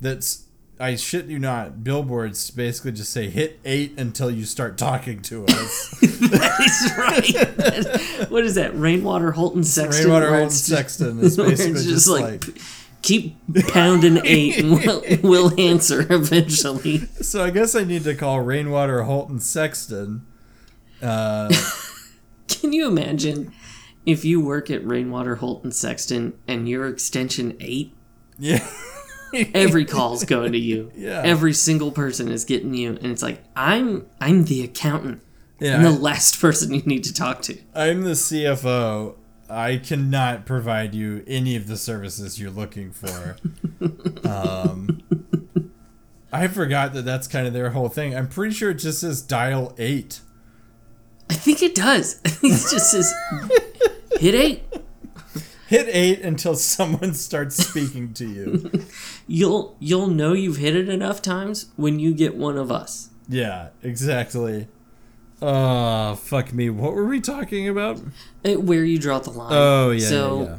[0.00, 0.44] that's
[0.78, 5.44] I shit you not billboards basically just say hit eight until you start talking to
[5.48, 5.98] us.
[6.00, 8.28] That's right.
[8.30, 8.78] what is that?
[8.78, 10.04] Rainwater Holt and Sexton.
[10.04, 12.60] Rainwater Holt and Sexton is basically just, like, p-
[13.08, 13.36] keep
[13.68, 16.98] pounding eight and we'll, we'll answer eventually.
[17.22, 20.26] So I guess I need to call Rainwater Holt and Sexton.
[21.00, 21.50] Uh,
[22.48, 23.52] Can you imagine
[24.04, 27.94] if you work at Rainwater Holt and Sexton and your extension eight?
[28.38, 28.66] yeah.
[29.54, 30.90] Every call's going to you.
[30.96, 31.22] Yeah.
[31.24, 35.22] Every single person is getting you, and it's like I'm I'm the accountant.
[35.60, 35.76] Yeah.
[35.76, 37.58] I'm the last person you need to talk to.
[37.74, 39.16] I'm the CFO.
[39.50, 43.36] I cannot provide you any of the services you're looking for.
[44.28, 45.02] um,
[46.32, 48.14] I forgot that that's kind of their whole thing.
[48.14, 50.20] I'm pretty sure it just says dial eight.
[51.30, 52.20] I think it does.
[52.24, 53.12] I think it just says
[54.18, 54.62] hit eight.
[55.68, 58.70] Hit eight until someone starts speaking to you.
[59.26, 63.10] You'll you'll know you've hit it enough times when you get one of us.
[63.28, 64.68] Yeah, exactly.
[65.40, 66.68] Oh, fuck me.
[66.70, 68.00] What were we talking about?
[68.44, 69.52] Uh, Where you draw the line.
[69.52, 70.58] Oh, yeah, So yeah, yeah.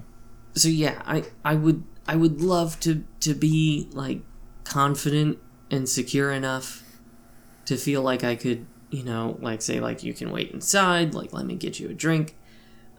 [0.56, 4.22] so yeah, I I would I would love to to be like
[4.64, 5.38] confident
[5.70, 6.84] and secure enough
[7.66, 11.34] to feel like I could, you know, like say like you can wait inside, like
[11.34, 12.36] let me get you a drink.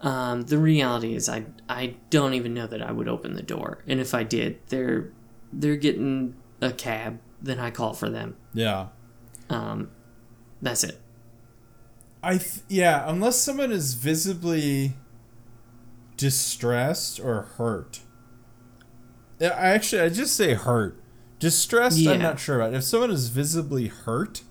[0.03, 3.79] Um, the reality is I I don't even know that I would open the door.
[3.87, 5.11] And if I did, they're
[5.53, 8.37] they're getting a cab, then I call for them.
[8.53, 8.89] Yeah.
[9.49, 9.91] Um,
[10.63, 11.01] that's it.
[12.23, 14.95] I th- yeah, unless someone is visibly
[16.17, 18.01] distressed or hurt.
[19.41, 20.97] I actually I just say hurt.
[21.39, 22.13] Distressed, Yeah.
[22.13, 22.75] I'm not sure about.
[22.75, 24.43] If someone is visibly hurt,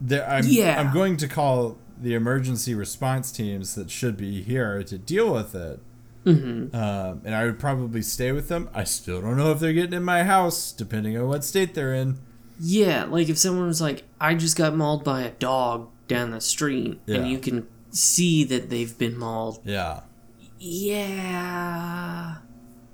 [0.00, 0.80] there I'm Yeah.
[0.80, 5.54] I'm going to call the emergency response teams that should be here to deal with
[5.54, 5.80] it.
[6.24, 6.74] Mm-hmm.
[6.74, 8.70] Um, and I would probably stay with them.
[8.72, 11.94] I still don't know if they're getting in my house, depending on what state they're
[11.94, 12.18] in.
[12.60, 16.40] Yeah, like if someone was like, I just got mauled by a dog down the
[16.40, 17.16] street, Yeah.
[17.18, 19.60] and you can see that they've been mauled.
[19.64, 20.00] Yeah.
[20.58, 22.36] Yeah.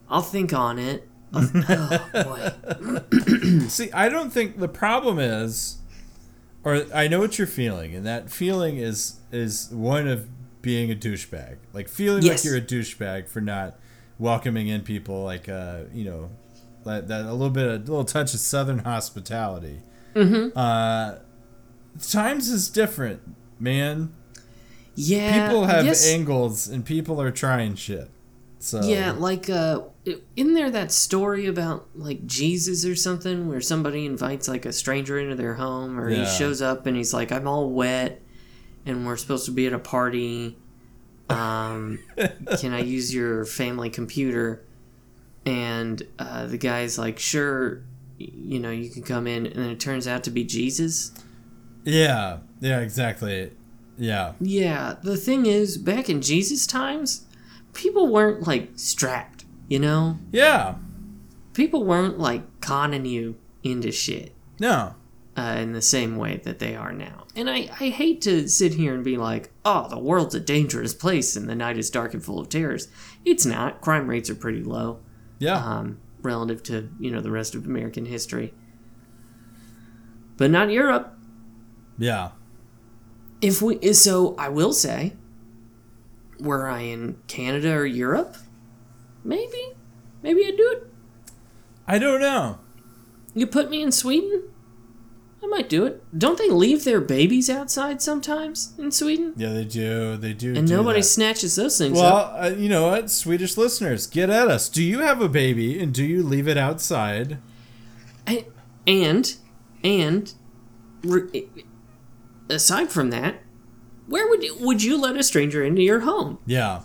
[0.08, 1.06] I'll think on it.
[1.32, 3.60] Oh, boy.
[3.68, 5.78] See, I don't think the problem is,
[6.64, 10.28] or I know what you're feeling, and that feeling is is one of
[10.60, 12.44] being a douchebag, like feeling Yes.
[12.44, 13.78] like you're a douchebag for not
[14.18, 16.30] welcoming in people, like uh, you know,
[16.84, 19.80] that, that a little bit, a little touch of southern hospitality.
[20.16, 20.58] Mm-hmm.
[20.58, 21.14] Uh,
[22.10, 23.20] times is different,
[23.58, 24.12] man.
[24.94, 25.46] Yeah.
[25.48, 28.10] People have guess- angles, and people are trying shit.
[28.62, 29.80] So Yeah, like uh
[30.36, 35.18] in there that story about like Jesus or something where somebody invites like a stranger
[35.18, 36.24] into their home or Yeah.
[36.30, 38.20] he shows up and he's like I'm all wet
[38.84, 40.58] and we're supposed to be at a party.
[41.30, 42.00] Um
[42.58, 44.62] can I use your family computer?
[45.46, 47.80] And uh, the guy's like, "Sure,
[48.18, 51.12] you know, you can come in." And then it turns out to be Jesus.
[51.84, 53.52] Yeah, yeah, exactly.
[53.98, 57.26] Yeah, Yeah, the thing is, back in Jesus times,
[57.74, 60.16] people weren't like strapped, you know?
[60.32, 60.76] yeah.
[61.52, 64.94] people weren't like conning you into shit No,
[65.36, 67.26] uh, in the same way that they are now.
[67.36, 70.94] And I, I hate to sit here and be like, oh, the world's a dangerous
[70.94, 72.88] place and the night is dark and full of terrors.
[73.24, 73.80] It's not.
[73.80, 75.00] Crime rates are pretty low
[75.38, 75.64] yeah.
[75.64, 78.52] um, relative to, you know, the rest of American history.
[80.36, 81.14] But not Europe.
[82.00, 82.30] Yeah.
[83.40, 85.12] If we, so I will say,
[86.40, 88.36] were I in Canada or Europe,
[89.22, 89.74] maybe,
[90.22, 90.86] maybe I'd do it.
[91.86, 92.58] I don't know.
[93.34, 94.44] You put me in Sweden,
[95.42, 96.02] I might do it.
[96.18, 99.32] Don't they leave their babies outside sometimes in Sweden?
[99.36, 100.16] Yeah, they do.
[100.16, 100.54] They do.
[100.54, 101.06] And do nobody that.
[101.06, 102.34] snatches those things up.
[102.34, 104.68] Well, uh, you know what, Swedish listeners, get at us.
[104.68, 107.38] Do you have a baby and do you leave it outside?
[108.26, 108.44] And
[108.86, 109.36] and,
[109.84, 110.34] and
[111.02, 111.48] re-
[112.50, 113.36] aside from that,
[114.06, 116.38] where would you, would you let a stranger into your home?
[116.46, 116.82] Yeah.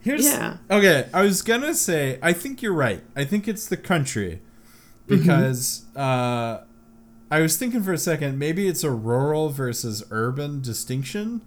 [0.00, 0.58] Here's Yeah.
[0.70, 3.02] Okay, I was gonna say I think you're right.
[3.16, 4.40] I think it's the country
[5.06, 6.62] because uh,
[7.30, 11.42] I was thinking for a second maybe it's a rural versus urban distinction.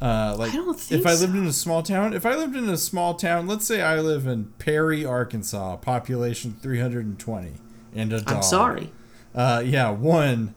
[0.00, 1.38] Uh, like I don't think if I lived so.
[1.38, 4.26] in a small town, if I lived in a small town, let's say I live
[4.26, 7.52] in Perry, Arkansas, population 320,
[7.94, 8.36] and a dog.
[8.36, 8.92] I'm sorry.
[9.34, 10.54] Uh, yeah, one,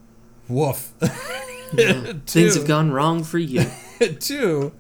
[0.48, 0.94] woof.
[2.26, 3.66] Things have gone wrong for you.
[4.20, 4.74] Two,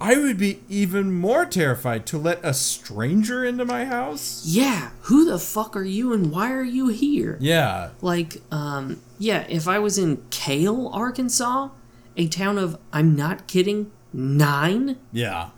[0.00, 4.44] I would be even more terrified to let a stranger into my house.
[4.46, 7.38] yeah, who the fuck are you and why are you here?
[7.40, 11.68] Yeah, Like, um, yeah, if I was in Cale, Arkansas,
[12.16, 15.50] a town of, I'm not kidding, nine, yeah,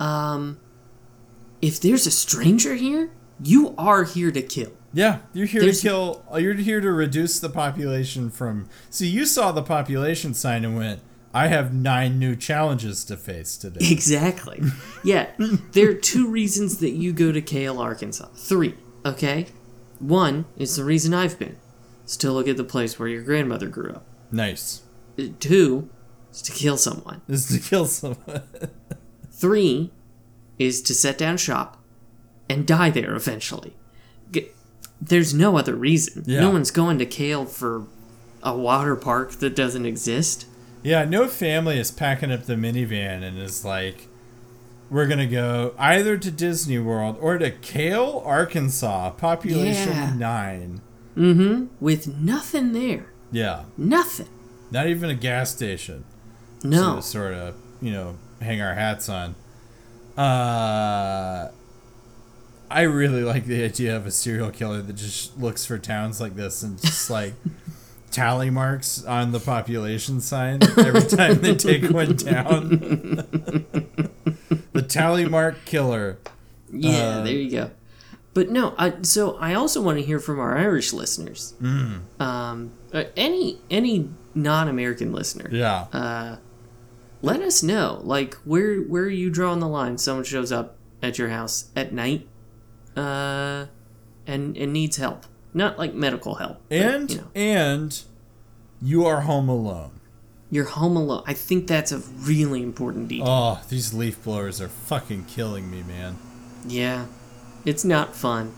[0.00, 0.58] Um,
[1.62, 3.10] if there's a stranger here,
[3.42, 4.72] you are here to kill.
[4.94, 5.18] Yeah.
[5.32, 6.24] You're here There's- to kill.
[6.38, 8.68] You're here to reduce the population from.
[8.90, 11.00] See, you saw the population sign and went,
[11.34, 14.60] "I have nine new challenges to face today." Exactly.
[15.02, 15.30] Yeah,
[15.72, 18.28] there are two reasons that you go to Cale, Arkansas.
[18.36, 19.46] Three, okay?
[19.98, 21.56] One is the reason I've been.
[22.06, 24.06] Is to look at the place where your grandmother grew up.
[24.30, 24.82] nice.
[25.18, 25.88] Uh, Two
[26.32, 27.22] is to kill someone.
[27.28, 28.42] Is to kill someone.
[29.30, 29.90] Three
[30.58, 31.82] is to set down shop
[32.48, 33.74] and die there eventually.
[35.08, 36.24] There's no other reason.
[36.26, 36.40] Yeah.
[36.40, 37.86] No one's going to Cale for
[38.42, 40.46] a water park that doesn't exist.
[40.82, 44.08] Yeah, no family is packing up the minivan and is like,
[44.90, 50.14] we're gonna go either to Disney World or to Cale, Arkansas, population Yeah.
[50.14, 51.70] nine.
[51.80, 53.06] With nothing there.
[53.32, 54.28] Yeah, Nothing.
[54.70, 56.04] not even a gas station
[56.62, 56.96] No.
[56.96, 59.34] to sort of, you know, hang our hats on.
[60.18, 61.48] Uh,
[62.70, 66.34] I really like the idea of a serial killer that just looks for towns like
[66.34, 67.34] this and just like
[68.10, 72.68] tally marks on the population sign every time they take one down.
[74.72, 76.18] the tally mark killer.
[76.72, 77.70] Yeah, Uh, there you go.
[78.32, 81.54] But no, I, so I also want to hear from our Irish listeners.
[81.62, 82.00] Mm.
[82.20, 85.86] Um, uh, any any non-American listener, Yeah.
[85.92, 86.36] Uh,
[87.22, 88.00] let us know.
[88.02, 89.98] Like where where are you drawing the line?
[89.98, 92.26] Someone shows up at your house at night,
[92.96, 93.66] uh,
[94.26, 95.26] and and needs help.
[95.52, 96.60] Not like medical help.
[96.68, 98.02] but, and you know, and
[98.82, 100.00] you are home alone.
[100.50, 101.22] you're home alone.
[101.26, 103.28] I think that's a really important detail.
[103.28, 106.16] Oh, these leaf blowers are fucking killing me, man.
[106.66, 107.06] Yeah,
[107.64, 108.52] it's not fun.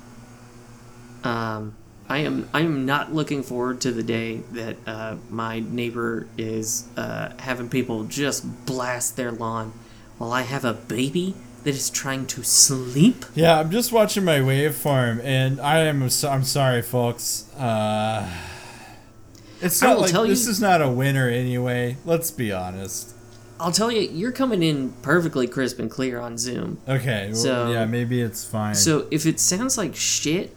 [1.24, 1.74] Um,
[2.08, 6.86] I am I am not looking forward to the day that uh, my neighbor is
[6.96, 9.72] uh, having people just blast their lawn
[10.18, 11.34] while I have a baby
[11.66, 13.24] that is trying to sleep.
[13.34, 17.52] Yeah, I'm just watching my waveform, and I am I'm sorry, folks.
[17.56, 18.30] Uh,
[19.60, 21.96] it's not like tell this you- is not a winner anyway.
[22.04, 23.14] Let's be honest.
[23.58, 26.78] I'll tell you, you're coming in perfectly crisp and clear on Zoom.
[26.88, 28.76] Okay, well, So- yeah, maybe it's fine.
[28.76, 30.54] So if it sounds like shit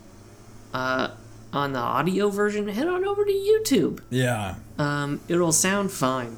[0.75, 1.07] uh,
[1.51, 4.01] on the audio version, head on over to YouTube.
[4.11, 6.37] yeah, Um, it'll sound fine.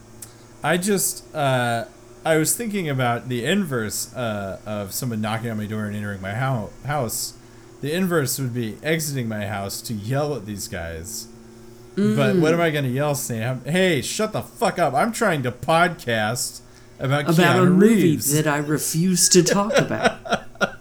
[0.64, 1.86] I just uh,
[2.24, 6.22] I was thinking about the inverse uh, of someone knocking on my door and entering
[6.22, 7.34] my hou- house.
[7.82, 11.28] The inverse would be exiting my house to yell at these guys.
[11.96, 13.64] But what am I going to yell, Sam?
[13.66, 14.94] Hey, shut the fuck up!
[14.94, 16.62] I'm trying to podcast
[17.00, 18.34] about, About Keanu a movie Reeves.
[18.34, 20.18] that I refuse to talk about.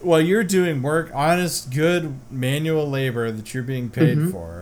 [0.00, 4.30] Well, you're doing work, honest, good manual labor that you're being paid Mm-hmm.
[4.32, 4.61] for.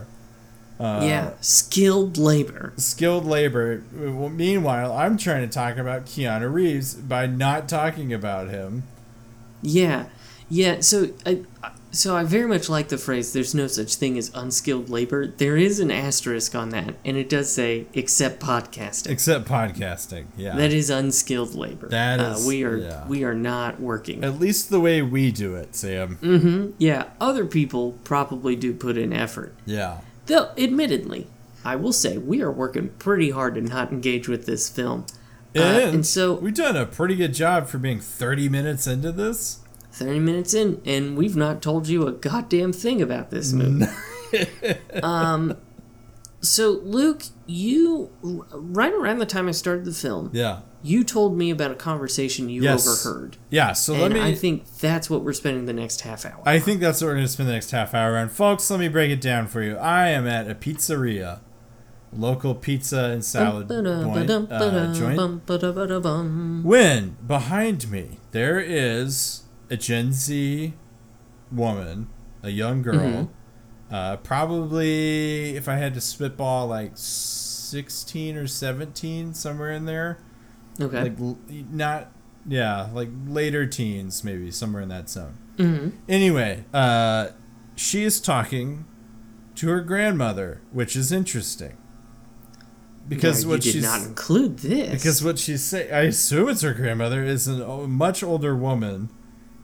[0.80, 2.72] Yeah, skilled labor.
[2.76, 3.82] Skilled labor.
[3.92, 8.84] Well, Meanwhile, I'm trying to talk about Keanu Reeves by not talking about him.
[9.62, 10.06] Yeah,
[10.48, 10.80] yeah.
[10.80, 11.42] So I,
[11.90, 15.56] so I very much like the phrase "there's no such thing as unskilled labor." There
[15.56, 20.26] is an asterisk on that, and it does say "except podcasting." Except podcasting.
[20.36, 20.56] Yeah.
[20.56, 21.88] that is unskilled labor.
[21.88, 22.44] That is.
[22.44, 23.06] uh, we are yeah.
[23.06, 24.24] we are not working.
[24.24, 26.16] At least the way we do it, Sam.
[26.22, 26.40] Mm.
[26.40, 26.70] Hmm.
[26.78, 29.54] Yeah, other people probably do put in effort.
[29.66, 29.98] Yeah.
[30.30, 31.26] Though, admittedly,
[31.64, 35.04] I will say we are working pretty hard to not engage with this film.
[35.56, 39.10] Uh, And, and so we've done a pretty good job for being 30 minutes into
[39.10, 39.58] this.
[39.92, 43.86] 30 minutes in, and we've not told you a goddamn thing about this movie.
[45.02, 45.56] um,
[46.40, 50.60] so, Luke, you, right around the time I started the film, Yeah.
[50.82, 52.86] You told me about a conversation you Yes.
[53.06, 53.36] overheard.
[53.50, 54.20] Yeah, so let me.
[54.20, 56.40] I think that's what we're spending the next half hour.
[56.46, 58.28] I think that's what we're going to spend the next half hour on.
[58.28, 59.76] Folks, let me break it down for you.
[59.76, 61.40] I am at a pizzeria,
[62.12, 65.18] local pizza and salad point, uh, joint.
[66.64, 70.72] When behind me there is a Gen Z
[71.52, 72.08] woman,
[72.42, 73.30] a young girl,
[73.90, 80.18] uh, probably if I had to spitball, like sixteen or seventeen, somewhere in there.
[80.78, 81.02] Okay.
[81.04, 81.18] Like
[81.70, 82.12] not,
[82.46, 85.34] yeah, like later teens, maybe somewhere in that zone.
[85.56, 85.92] Mhm.
[86.08, 87.28] Anyway, uh,
[87.76, 88.84] she is talking
[89.56, 91.76] to her grandmother, which is interesting.
[93.08, 94.90] Because Now, what she's not include this.
[94.92, 99.10] because what she's saying, I assume it's her grandmother, is a o- much older woman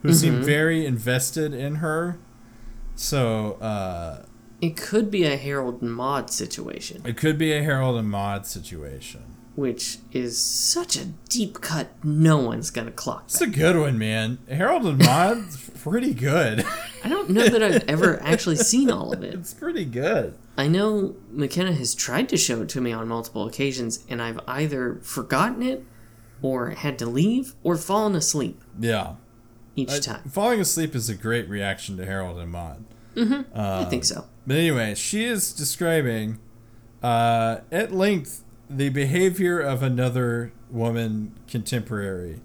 [0.02, 0.44] who seemed Mm-hmm.
[0.44, 2.18] very invested in her.
[2.96, 4.24] So uh,
[4.60, 8.46] it could be a Harold and Maude situation, it could be a Harold and Maude
[8.46, 9.22] situation.
[9.56, 11.88] Which is such a deep cut.
[12.04, 14.38] No one's gonna clock It's a good one, man.
[14.48, 16.64] Harold and Maude's pretty good.
[17.02, 19.34] I don't know that I've ever actually seen all of it.
[19.34, 20.34] it's pretty good.
[20.58, 24.40] I know McKenna has tried to show it to me on multiple occasions, and I've
[24.46, 25.84] either forgotten it,
[26.42, 29.14] or had to leave, or fallen asleep Yeah.
[29.74, 30.28] each time.
[30.30, 32.84] falling asleep is a great reaction to Harold and Maude.
[33.54, 34.26] I think so.
[34.46, 36.38] But anyway, she is describing
[37.02, 42.40] uh, at length the behavior of another woman contemporary,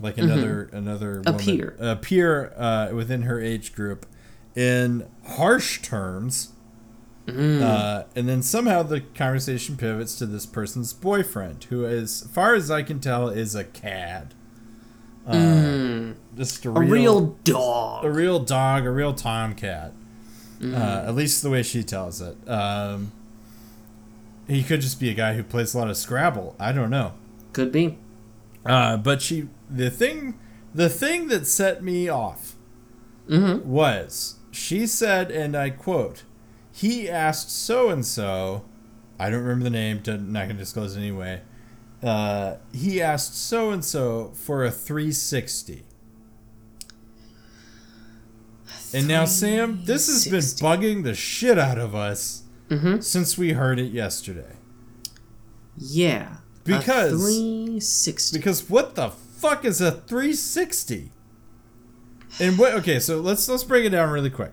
[0.00, 1.28] like another another Mm-hmm.
[1.28, 1.76] A woman, peer.
[1.78, 4.06] a peer uh, within her age group,
[4.54, 6.50] in harsh terms.
[7.26, 7.62] Mm.
[7.62, 12.68] Uh, and then somehow the conversation pivots to this person's boyfriend, who, as far as
[12.68, 14.34] I can tell, is a cad.
[15.24, 16.76] Uh, Just a Mm.
[16.76, 18.04] A real dog.
[18.04, 19.92] a real dog, a real tomcat.
[20.62, 22.36] Uh, at least the way she tells it.
[22.48, 23.12] Um,
[24.48, 26.54] he could just be a guy who plays a lot of Scrabble.
[26.58, 27.14] I don't know.
[27.52, 27.98] Could be.
[28.64, 30.38] Uh, but she, the thing,
[30.74, 32.54] the thing that set me off
[33.28, 36.24] was she said, and I quote,
[36.70, 38.64] "He asked so and so,
[39.18, 40.00] I don't remember the name.
[40.02, 41.40] don't- gonna disclose it anyway.
[42.02, 45.84] Uh, he asked so and so for a 360."
[48.94, 52.41] And now, Sam, this has been bugging the shit out of us
[53.00, 54.56] since we heard it yesterday.
[55.76, 56.36] Yeah.
[56.64, 58.38] Because- a 360.
[58.38, 61.10] Because what the fuck is a 360?
[62.40, 62.72] And what?
[62.74, 64.52] Okay, so let's let's break it down really quick.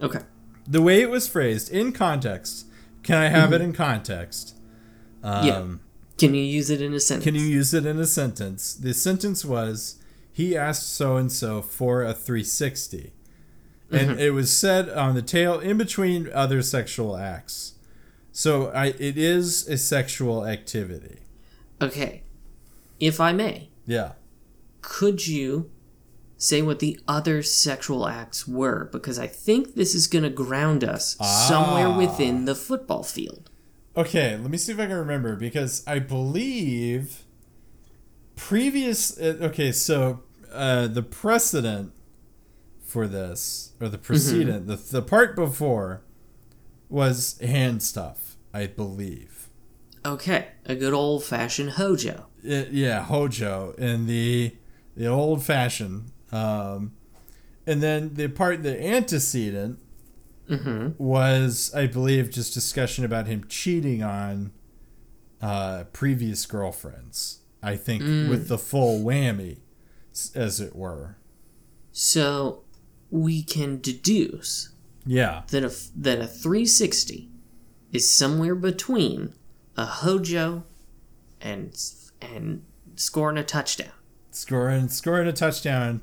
[0.00, 0.20] okay.
[0.66, 2.66] The way it was phrased in context.
[3.02, 4.56] Can I have it in context?
[5.22, 5.64] Um, Yeah.
[6.16, 7.24] Can you use it in a sentence?
[7.24, 8.72] Can you use it in a sentence?
[8.74, 9.96] The sentence was,
[10.32, 13.12] "He asked so and so for a 360,"
[13.94, 17.74] and it was said on the tail in between other sexual acts.
[18.32, 21.20] So I, it is a sexual activity.
[21.80, 22.22] Okay.
[23.00, 24.12] If I may, Yeah.
[24.80, 25.70] could you
[26.36, 28.88] say what the other sexual acts were?
[28.92, 31.16] Because I think this is going to ground us
[31.48, 31.96] somewhere Ah.
[31.98, 33.50] within the football field.
[33.96, 37.22] Okay, let me see if I can remember because I believe
[38.36, 39.16] previous.
[39.18, 40.20] uh, Okay, so
[40.52, 41.92] uh, the precedent
[42.94, 46.04] for this, or the precedent, the, the part before,
[46.88, 49.48] was hand stuff, I believe.
[50.06, 50.46] Okay.
[50.64, 52.26] A good old fashioned hojo.
[52.48, 54.54] Uh, yeah, Hojo and the
[54.96, 56.12] the old fashioned.
[56.30, 56.92] Um,
[57.66, 59.80] and then the part, the antecedent,
[60.98, 64.52] was, I believe, just discussion about him cheating on
[65.42, 67.40] uh, previous girlfriends.
[67.60, 69.58] I think with the full whammy,
[70.34, 71.16] as it were.
[71.90, 72.63] So
[73.14, 74.70] we can deduce
[75.06, 77.28] Yeah, that a, that a 360
[77.92, 79.34] is somewhere between
[79.76, 80.64] a hojo
[81.40, 81.80] and
[82.20, 82.64] and
[82.96, 83.92] scoring a touchdown.
[84.32, 86.00] scoring scoring a touchdown.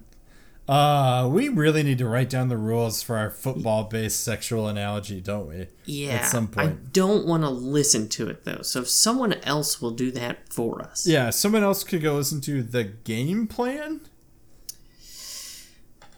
[0.70, 5.48] Uh, we really need to write down the rules for our football-based sexual analogy, don't
[5.50, 5.68] we?
[5.84, 6.12] Yeah.
[6.12, 8.62] At some point, I don't want to listen to it though.
[8.62, 11.06] So if someone else will do that for us.
[11.06, 14.00] Yeah, someone else could go listen to the game plan.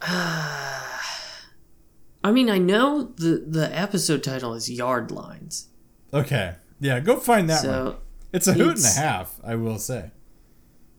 [2.26, 5.70] I mean, I know the the episode title is Yard Lines.
[6.14, 7.96] Okay, yeah, go find that one.
[8.32, 10.12] It's a hoot and a half, I will say.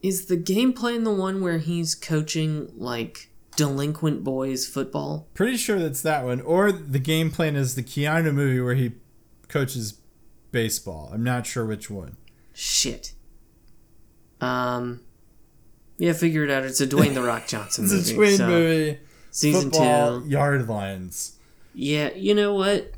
[0.02, 5.28] is the game plan the one where he's coaching like delinquent boys football?
[5.34, 6.40] Pretty sure that's that one.
[6.40, 8.92] Or the game plan is the Keanu movie where he
[9.48, 10.00] coaches
[10.52, 11.10] baseball.
[11.12, 12.16] I'm not sure which one.
[12.52, 13.14] Shit.
[14.40, 15.00] Um
[15.98, 16.64] Yeah, figure it out.
[16.64, 18.12] It's a Dwayne the Rock Johnson It's movie.
[18.12, 18.98] a twin so movie.
[19.30, 20.28] Season football two.
[20.28, 21.36] yard lines.
[21.74, 22.92] Yeah, you know what?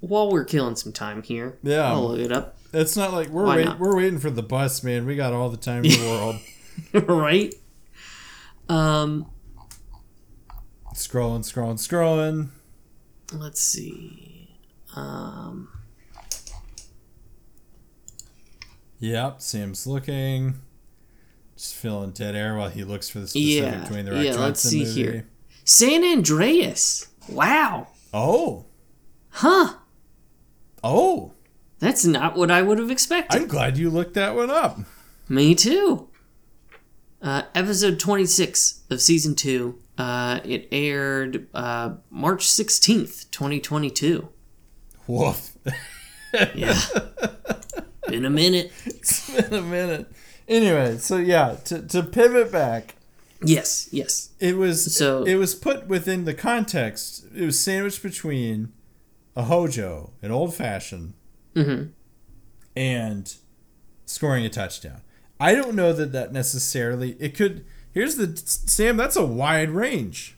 [0.00, 1.92] while we're killing some time here, Yeah.
[1.92, 2.56] I'll look it up.
[2.72, 5.06] It's not like we're wait, we're waiting for the bus, man.
[5.06, 6.40] We got all the time in the
[6.92, 7.08] world.
[7.08, 7.54] right?
[8.68, 9.26] Um,
[10.94, 12.48] scrolling, scrolling, scrolling.
[13.32, 14.50] let's see.
[14.96, 15.68] Um,
[18.98, 20.54] Yep, Sam's looking.
[21.62, 24.34] Just feeling dead air while he looks for the specific Yeah, Dwayne the Rock yeah,
[24.34, 24.92] let's see movie.
[25.00, 25.28] here.
[25.62, 27.06] San Andreas.
[27.28, 27.86] Wow.
[28.12, 28.64] Oh,
[29.30, 29.74] Huh.
[30.82, 31.34] oh!
[31.78, 33.42] That's not what I would have expected.
[33.42, 34.80] I'm glad you looked that one up.
[35.28, 36.08] Me too.
[37.22, 39.78] Uh, episode 26 of season 2.
[39.96, 44.28] Uh, it aired uh, March 16th, 2022.
[45.06, 45.56] Woof.
[46.54, 46.80] Yeah.
[48.08, 48.72] Been a minute.
[48.86, 50.10] it's been a minute.
[50.48, 52.96] Anyway, so yeah, to, to pivot back,
[53.44, 54.30] Yes, yes.
[54.38, 57.24] it was So- it was put within the context.
[57.34, 58.72] It was sandwiched between
[59.34, 61.14] a hojo, an old fashioned,
[61.54, 61.90] Mm-hmm.
[62.76, 63.34] and
[64.06, 65.00] scoring a touchdown.
[65.40, 67.64] I don't know that that necessarily it could.
[67.92, 68.96] Here's the Sam.
[68.96, 70.36] That's a wide range.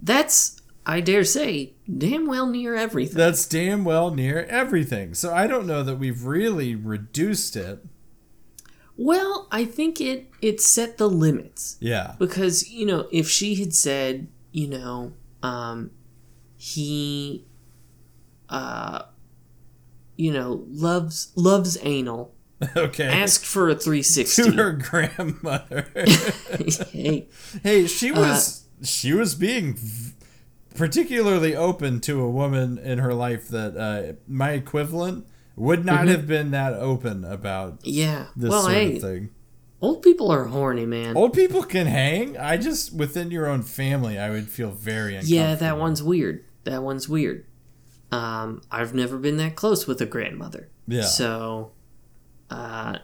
[0.00, 3.16] That's, I dare say, damn well near everything.
[3.16, 5.14] That's damn well near everything.
[5.14, 7.84] So I don't know that we've really reduced it.
[8.98, 11.76] Well, I think it it set the limits.
[11.80, 12.16] Yeah.
[12.18, 15.90] because you know if she had said you know um
[16.56, 17.46] he
[18.48, 19.02] uh
[20.16, 22.34] you know loves loves anal
[22.76, 23.06] Okay.
[23.06, 25.86] asked for a to 360 her grandmother.
[26.92, 27.28] hey
[27.62, 29.78] hey, she Uh, was she was being
[30.74, 35.26] particularly open to a woman in her life that uh, my equivalent
[35.58, 36.08] would not Mm-hmm.
[36.08, 39.30] have been that open about yeah this well sort hey of thing.
[39.80, 42.36] old people are horny man Old people can hang.
[42.36, 45.36] I just within your own family, I would feel very uncomfortable.
[45.36, 47.44] yeah that one's weird that one's weird
[48.10, 51.02] um i've never been that close with a grandmother Yeah.
[51.02, 51.72] so
[52.50, 52.98] uh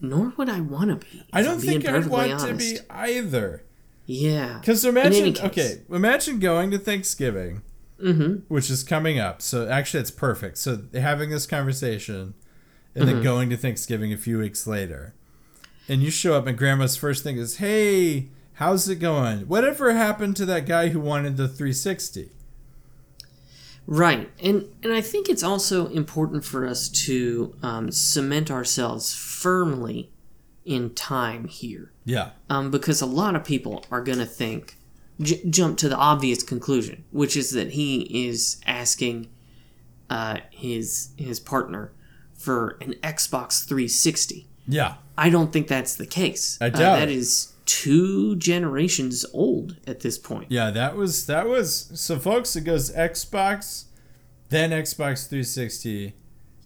[0.00, 3.62] nor would i want to be I don't think I'd want to be either.
[4.06, 7.62] yeah Because imagine, okay, imagine going to Thanksgiving,
[8.02, 9.42] mm-hmm which is coming up.
[9.42, 10.58] So actually, it's perfect.
[10.58, 12.34] So having this conversation,
[12.94, 13.06] and Mm-hmm.
[13.14, 15.14] then going to Thanksgiving a few weeks later,
[15.88, 19.40] and you show up, and Grandma's first thing is, "Hey, how's it going?
[19.48, 22.30] Whatever happened to that guy who wanted the 360?"
[23.86, 30.10] Right, and and I think it's also important for us to um, cement ourselves firmly
[30.66, 34.76] in time here, Yeah, um, because a lot of people are gonna think
[35.20, 39.28] j- jump to the obvious conclusion, which is that he is asking
[40.10, 41.92] uh, his his partner
[42.34, 44.46] for an Xbox 360.
[44.66, 46.56] yeah, I don't think that's the case.
[46.60, 47.16] I Uh, doubt that it.
[47.16, 50.46] is two generations old at this point.
[50.50, 50.70] yeah.
[50.70, 52.56] That was that was so, folks.
[52.56, 53.84] It goes Xbox,
[54.48, 56.14] then Xbox 360,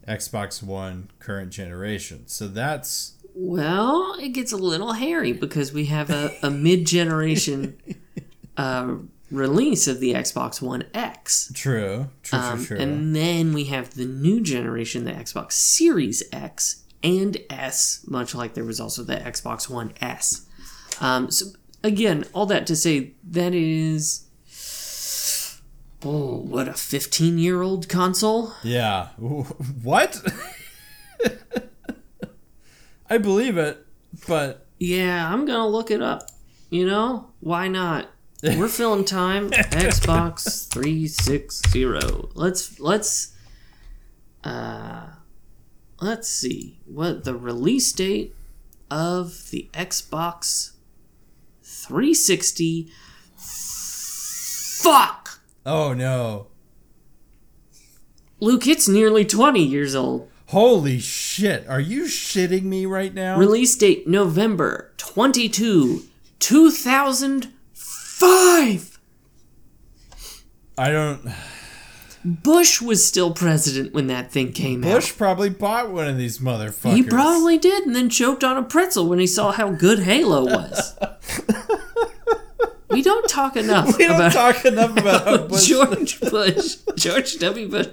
[0.06, 2.24] Xbox One, current generation.
[2.26, 7.76] So that's Well, it gets a little hairy because we have a, a mid generation
[8.56, 8.94] uh,
[9.30, 11.50] release of the Xbox One X.
[11.54, 12.78] true, true, Um, true, true.
[12.78, 18.54] and then we have the new generation, the Xbox Series X and S, much like
[18.54, 20.46] there was also the Xbox One S.
[21.00, 21.46] Um, so,
[21.82, 24.24] again, all that to say, that is.
[26.04, 28.52] Oh, what a 15 year old console?
[28.64, 29.08] Yeah.
[29.18, 30.20] What?
[33.08, 33.86] I believe it,
[34.26, 36.22] but Yeah, I'm gonna look it up.
[36.70, 38.08] You know, why not?
[38.42, 39.50] We're filling time.
[39.52, 41.84] Xbox 360.
[42.34, 43.34] Let's let's
[44.42, 45.06] uh
[46.00, 48.34] let's see what the release date
[48.90, 50.72] of the Xbox
[51.62, 52.90] 360.
[54.82, 56.48] Fuck, oh no.
[58.40, 60.28] Luke, it's nearly 20 years old.
[60.46, 61.64] Holy shit.
[61.68, 63.38] Are you shitting me right now?
[63.38, 66.02] Release date November 22,
[68.26, 68.98] 2005.
[70.78, 71.32] I don't.
[72.24, 74.92] Bush was still president when that thing came out.
[74.94, 76.94] Bush probably bought one of these motherfuckers.
[76.94, 80.44] He probably did, and then choked on a pretzel when he saw how good Halo
[80.44, 80.96] was.
[82.90, 85.66] we don't talk enough We don't about talk enough about Bush.
[85.66, 87.68] George Bush, George W.
[87.68, 87.88] Bush.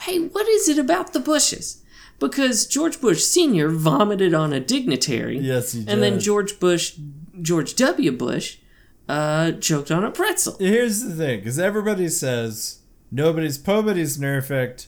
[0.00, 1.82] Hey, what is it about the Bushes?
[2.18, 3.70] Because George Bush Sr.
[3.70, 5.38] vomited on a dignitary.
[5.38, 5.88] Yes, he did.
[5.88, 6.20] And then.
[6.20, 6.96] George Bush,
[7.40, 8.12] George W.
[8.12, 8.58] Bush,
[9.10, 10.56] uh, choked on a pretzel.
[10.58, 12.80] Here's the thing, because everybody says
[13.10, 14.86] nobody's nobody's nerfect,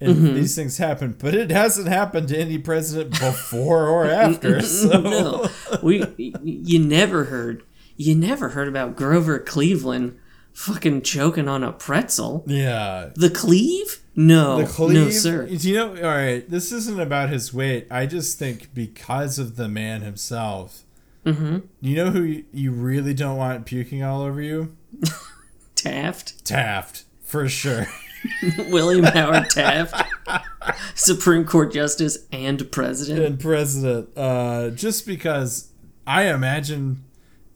[0.00, 0.34] and Mm-hmm.
[0.34, 4.60] these things happen, but it hasn't happened to any president before or after.
[4.62, 5.48] So no,
[5.82, 6.04] we
[6.42, 7.62] you never heard
[7.96, 10.16] you never heard about Grover Cleveland
[10.54, 12.44] fucking choking on a pretzel.
[12.46, 13.98] yeah, The cleave?
[14.16, 14.94] No, the cleave.
[14.94, 15.46] no, sir.
[15.46, 15.88] Do you know?
[15.96, 17.86] All right, this isn't about his weight.
[17.90, 20.82] I just think because of the man himself.
[21.24, 21.58] Mm-hmm.
[21.80, 24.76] You know who you, really don't want puking all over you?
[25.74, 27.86] Taft, Taft, for sure.
[28.68, 29.94] William Howard Taft,
[30.94, 33.24] Supreme Court Justice and President.
[33.24, 34.10] and president.
[34.16, 35.70] Uh, just because
[36.06, 37.04] I imagine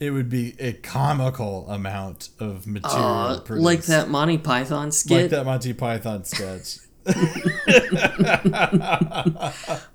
[0.01, 3.01] it would be a comical amount of material.
[3.03, 3.65] Uh, produced.
[3.65, 5.23] like that Monty Python skit.
[5.23, 6.79] like that Monty Python sketch.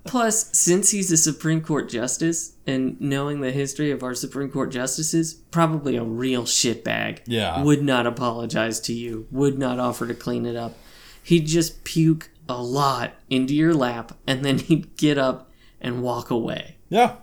[0.05, 4.72] Plus, since he's a Supreme Court justice, and knowing the history of our Supreme Court
[4.72, 7.20] justices, probably a real shitbag.
[7.26, 7.62] Yeah.
[7.64, 10.76] Would not apologize to you, would not offer to clean it up.
[11.24, 15.49] He'd just puke a lot into your lap, and then he'd get up
[15.82, 17.16] and walk away Yeah,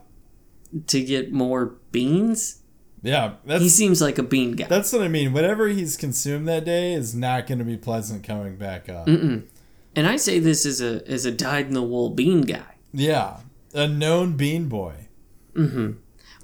[0.86, 2.62] to get more beans.
[3.02, 3.34] yeah.
[3.46, 4.66] He seems like a bean guy.
[4.66, 5.32] that's what I mean.
[5.32, 9.08] Whatever he's consumed that day is not going to be pleasant coming back up.
[9.96, 12.76] And I say this as a as a dyed in the wool bean guy.
[12.92, 13.38] Yeah,
[13.74, 15.08] a known bean boy.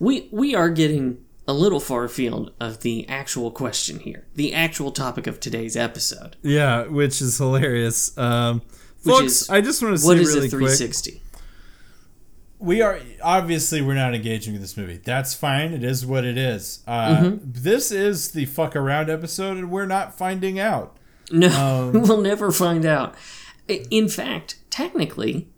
[0.00, 4.90] We we are getting a little far afield of the actual question here, the actual
[4.90, 6.36] topic of today's episode.
[6.42, 8.16] Yeah, which is hilarious.
[8.16, 8.62] Um,
[9.02, 10.60] Which folks, is, I just want to say What is really a quick.
[10.76, 11.22] 360?
[12.58, 14.96] we are obviously we're not engaging with this movie.
[15.04, 15.72] That's fine.
[15.72, 16.82] It is what it is.
[16.86, 17.36] Uh, Mm-hmm.
[17.52, 20.96] This is the fuck around episode, and we're not finding out.
[21.30, 23.14] No, Um, we'll never find out.
[23.68, 25.48] In fact, technically,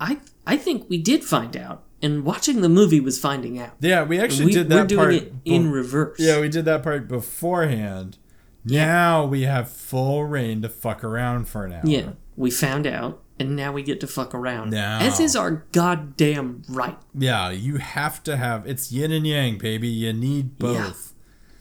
[0.00, 3.74] I I think we did find out, and watching the movie was finding out.
[3.80, 5.14] Yeah, we actually We, did we're that doing part.
[5.14, 6.18] it in reverse.
[6.18, 8.18] yeah, we did that part beforehand.
[8.64, 11.82] Now we have full reign to fuck around for an hour.
[11.84, 12.10] yeah.
[12.36, 14.70] We found out, and now we get to fuck around.
[14.70, 14.98] Now.
[15.00, 16.98] As is our goddamn right.
[17.14, 19.88] Yeah, you have to have it's yin and yang, baby.
[19.88, 21.14] You need both.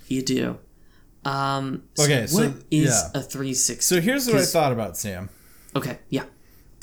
[0.10, 0.58] You do.
[1.24, 3.20] Um, so Okay, so- what is yeah.
[3.20, 3.82] a 360?
[3.82, 5.30] So here's what I thought about Sam.
[5.76, 6.24] Okay, yeah.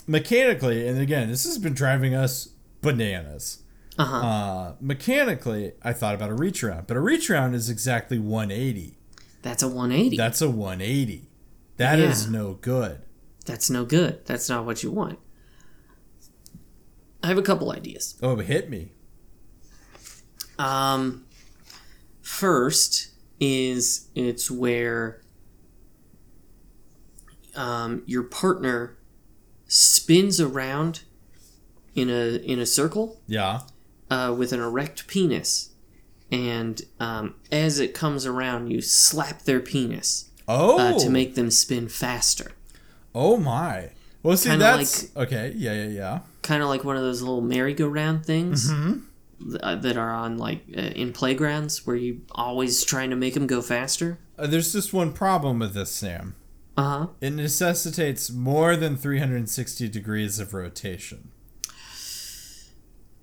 [0.07, 2.49] Mechanically, and again, this has been driving us
[2.83, 3.63] bananas.
[3.99, 4.17] Uh-huh.
[4.17, 8.97] Uh, mechanically, I thought about a reach around, but a reach around is exactly 180.
[9.43, 10.17] That's a 180.
[10.17, 11.29] That's a 180.
[11.77, 12.31] That is Yeah.
[12.33, 13.03] no good.
[13.45, 14.25] That's no good.
[14.27, 15.19] That's not what you want.
[17.23, 18.17] I have a couple ideas.
[18.23, 18.93] Oh, hit me.
[20.59, 21.25] Um,
[22.21, 23.09] first
[23.41, 25.22] is it's where
[27.55, 28.97] um, your partner
[29.67, 31.03] spins around
[31.95, 33.61] in a in a circle Yeah.
[34.11, 35.71] uh, with an erect penis,
[36.31, 40.79] and um, as it comes around, you slap their penis Oh.
[40.79, 42.53] uh, to make them spin faster.
[43.15, 43.91] oh my.
[44.23, 45.53] Well, see, Kinda that's okay.
[45.57, 46.19] Yeah, yeah, yeah.
[46.43, 50.63] kind of like one of those little merry-go-round things th- uh, that are on like
[50.77, 54.19] uh, in playgrounds where you're always trying to make them go faster.
[54.39, 56.37] Uh, there's just one problem with this, Sam.
[56.77, 57.07] Uh huh.
[57.21, 61.31] It necessitates more than 360 degrees of rotation.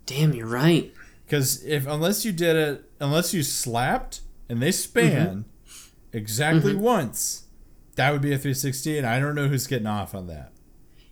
[0.05, 0.93] Damn, you're right.
[1.25, 5.45] Because if unless you did it, unless you slapped and they span
[6.11, 7.43] exactly once,
[7.95, 10.51] that would be a 360, and I don't know who's getting off on that.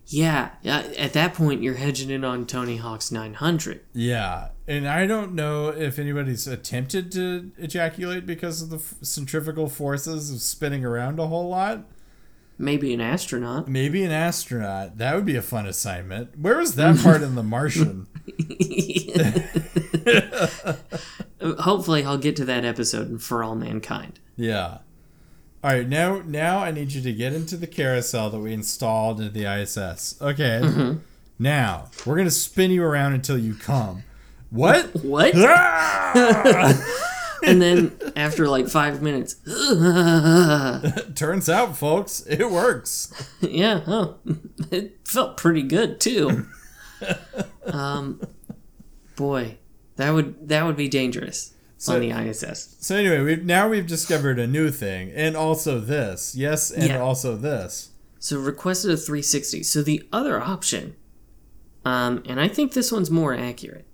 [0.06, 3.82] Yeah, at that point you're hedging in on Tony Hawk's 900.
[3.92, 9.68] Yeah, and I don't know if anybody's attempted to ejaculate because of the f- centrifugal
[9.68, 11.84] forces of spinning around a whole lot.
[12.58, 13.68] Maybe an astronaut.
[13.68, 14.98] Maybe an astronaut.
[14.98, 16.36] That would be a fun assignment.
[16.38, 18.08] Where was that part in The Martian?
[21.62, 24.18] Hopefully, I'll get to that episode in For All Mankind.
[24.36, 24.78] Yeah.
[25.62, 29.20] All right, now now I need you to get into the carousel that we installed
[29.20, 30.20] into the ISS.
[30.20, 30.96] Okay.
[31.38, 34.04] Now we're gonna spin you around until you come.
[34.50, 34.94] What?
[35.04, 35.34] What?
[35.36, 36.94] Ah!
[37.46, 39.34] And then after like five minutes,
[41.14, 43.12] Turns out, folks, it works.
[43.40, 44.16] yeah, oh,
[44.70, 46.46] it felt pretty good too.
[47.66, 48.20] um,
[49.16, 49.58] boy,
[49.96, 52.76] that would that would be dangerous So- on the ISS.
[52.80, 56.34] So anyway, we've now we've discovered a new thing, and also this.
[56.34, 57.00] Yes, and Yeah.
[57.00, 57.90] also this.
[58.20, 59.62] So requested a 360.
[59.62, 60.96] So the other option,
[61.84, 63.86] um, and I think this one's more accurate,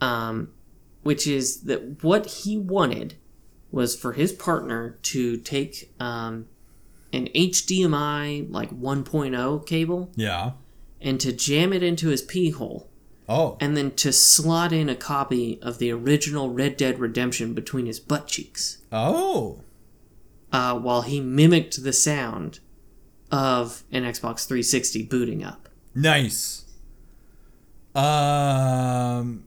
[0.00, 0.50] um,
[1.02, 3.14] which is that what he wanted
[3.70, 6.46] was for his partner to take um,
[7.12, 10.52] an HDMI like 1.0 cable Yeah.
[11.00, 12.88] and to jam it into his pee hole,
[13.28, 13.56] Oh.
[13.60, 17.98] and then to slot in a copy of the original Red Dead Redemption between his
[18.00, 19.60] butt cheeks Oh.
[20.52, 22.60] uh, while he mimicked the sound
[23.30, 25.68] of an Xbox 360 booting up.
[25.94, 26.64] Nice.
[27.94, 29.44] Um.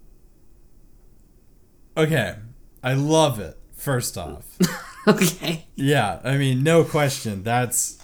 [1.97, 2.35] Okay,
[2.83, 3.57] I love it.
[3.73, 4.45] First off,
[5.07, 5.67] okay.
[5.75, 7.43] yeah, I mean, no question.
[7.43, 7.99] That's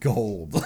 [0.00, 0.54] gold.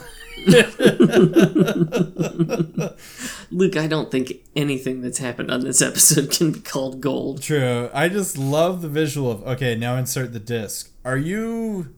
[3.51, 7.43] Luke, I don't think anything that's happened on this episode can be called gold.
[7.43, 7.91] True.
[7.93, 10.93] I just love the visual of okay, now insert the disc.
[11.05, 11.95] Are you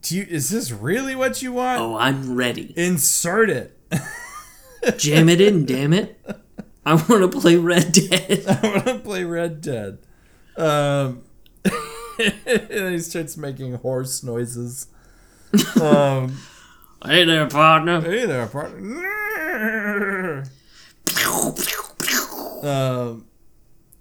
[0.00, 1.80] do you is this really what you want?
[1.80, 2.72] Oh, I'm ready.
[2.76, 3.78] Insert it.
[4.96, 6.18] Jam it in, damn it.
[6.86, 8.44] I want to play Red Dead.
[8.48, 9.98] I want to play Red Dead.
[10.56, 11.22] Um
[12.46, 14.86] and he starts making horse noises.
[15.80, 16.36] Um
[17.04, 18.00] Hey there, partner.
[18.00, 19.08] Hey there, partner.
[22.62, 23.26] Um,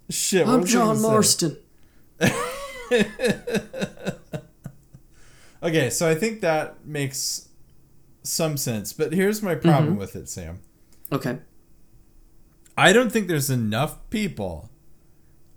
[0.09, 0.47] shit.
[0.47, 1.01] I'm John?
[1.01, 1.57] Marston.
[5.63, 7.49] Okay, so I think that makes
[8.23, 10.59] some sense, but here's my problem with it, Sam.
[11.11, 11.37] Okay.
[12.77, 14.69] I don't think there's enough people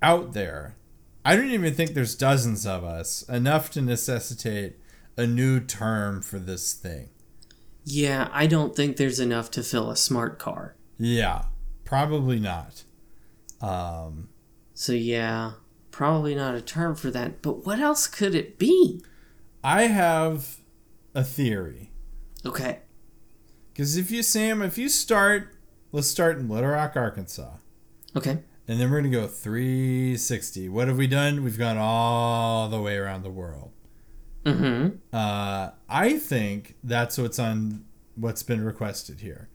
[0.03, 0.77] out there.
[1.25, 4.79] I don't even think there's dozens of us enough to necessitate
[5.17, 7.09] a new term for this thing.
[7.85, 10.75] Yeah, I don't think there's enough to fill a smart car.
[10.99, 11.45] Yeah,
[11.85, 12.85] probably not.
[13.61, 14.29] Um,
[14.75, 15.53] So yeah,
[15.91, 17.41] probably not a term for that.
[17.41, 19.03] But what else could it be?
[19.62, 20.59] I have
[21.15, 21.91] a theory.
[22.45, 22.81] Okay.
[23.73, 25.54] Because if you, Sam, if you start,
[25.95, 27.53] let's start in Little Rock, Arkansas,
[28.17, 28.39] Okay.
[28.67, 30.69] and then we're going to go 360.
[30.69, 31.45] What have we done?
[31.45, 33.71] We've gone all the way around the world.
[34.45, 34.97] Mm-hmm.
[35.13, 37.85] Uh, I think that's what's on
[38.17, 39.49] what's been requested here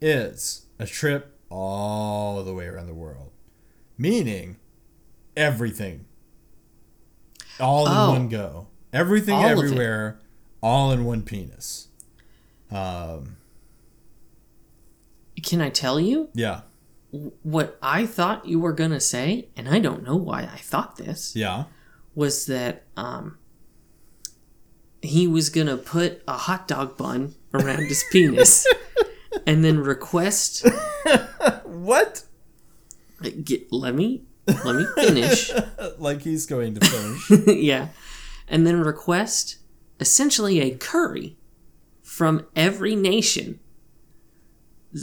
[0.00, 3.32] is a trip all the way around the world,
[3.98, 4.58] meaning
[5.36, 6.06] everything,
[7.58, 8.10] all in Oh.
[8.12, 10.20] one go, everything All everywhere,
[10.62, 11.88] all in one penis.
[12.70, 13.36] Um,
[15.42, 16.62] Can I tell you yeah,
[17.42, 19.48] what I thought you were gonna say?
[19.56, 21.34] And I don't know why I thought this.
[21.36, 21.64] yeah.
[22.14, 23.38] Was that um
[25.02, 28.66] he was gonna put a hot dog bun around his penis
[29.46, 30.66] and then request
[31.64, 32.24] What?
[33.44, 34.24] get let me
[34.64, 35.50] let me finish.
[35.98, 37.46] Like he's going to finish.
[37.56, 37.88] yeah.
[38.48, 39.58] And then request
[40.00, 41.36] essentially a curry
[42.02, 43.60] from every nation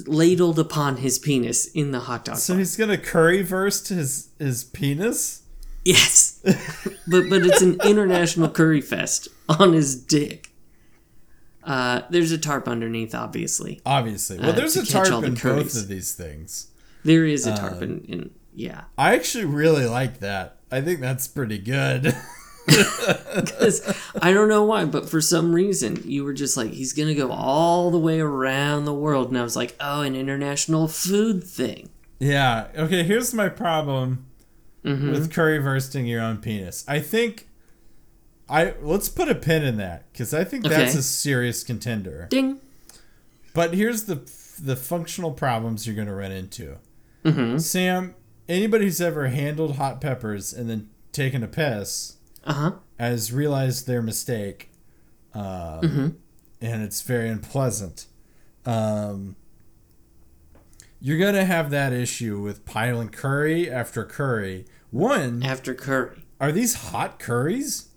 [0.06, 2.38] ladled upon his penis in the hot dog.
[2.38, 2.60] so bun.
[2.60, 5.44] he's gonna curry verse his his penis.
[5.86, 6.40] Yes.
[7.08, 10.50] but but it's an international curry fest on his dick.
[11.64, 13.82] Uh, there's a tarp underneath, obviously.
[13.86, 15.76] Obviously, well, Uh, there's to a tarp the in both curries.
[15.78, 16.68] of these things.
[17.04, 18.86] There is a tarp in, in yeah.
[18.98, 20.58] I actually really like that.
[20.72, 22.14] I think that's pretty good.
[22.68, 23.82] 'Cause
[24.22, 27.32] I don't know why, but for some reason you were just like, he's gonna go
[27.32, 31.90] all the way around the world, and I was like, oh, an international food thing.
[32.20, 32.68] yeah.
[32.76, 33.04] Okay.
[33.04, 34.24] Here's my problem
[34.86, 35.12] Mm-hmm.
[35.12, 36.86] with curry versing your own penis.
[36.88, 37.50] I think
[38.48, 42.28] I let's put a pin in that because I think that's a serious contender.
[42.30, 42.62] Ding.
[43.54, 44.22] But here's the
[44.62, 46.78] the functional problems you're going to run into.
[47.26, 47.58] Mm-hmm.
[47.58, 48.16] Sam,
[48.48, 52.17] anybody who's ever handled hot peppers and then taken a piss
[52.48, 52.72] Uh huh.
[53.00, 54.72] has realized their mistake,
[55.34, 56.08] um, Mm-hmm.
[56.62, 58.08] and it's very unpleasant.
[58.66, 59.36] Um,
[61.00, 64.66] you're gonna have that issue with piling curry after curry.
[64.90, 67.90] One, After curry, are these hot curries?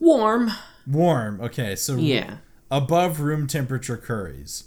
[0.00, 0.50] warm.
[0.86, 1.40] Warm.
[1.40, 2.38] Okay, so Yeah.
[2.70, 4.64] above room temperature curries.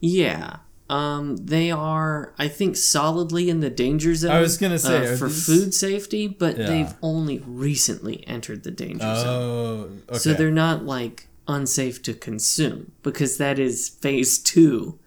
[0.00, 0.58] Yeah.
[0.88, 4.30] Um, they are, I think, solidly in the danger zone.
[4.30, 6.66] I was gonna say, uh, for these- food safety, but Yeah.
[6.66, 10.18] they've only recently entered the danger zone, Oh, okay.
[10.18, 14.98] so they're not like unsafe to consume because that is phase two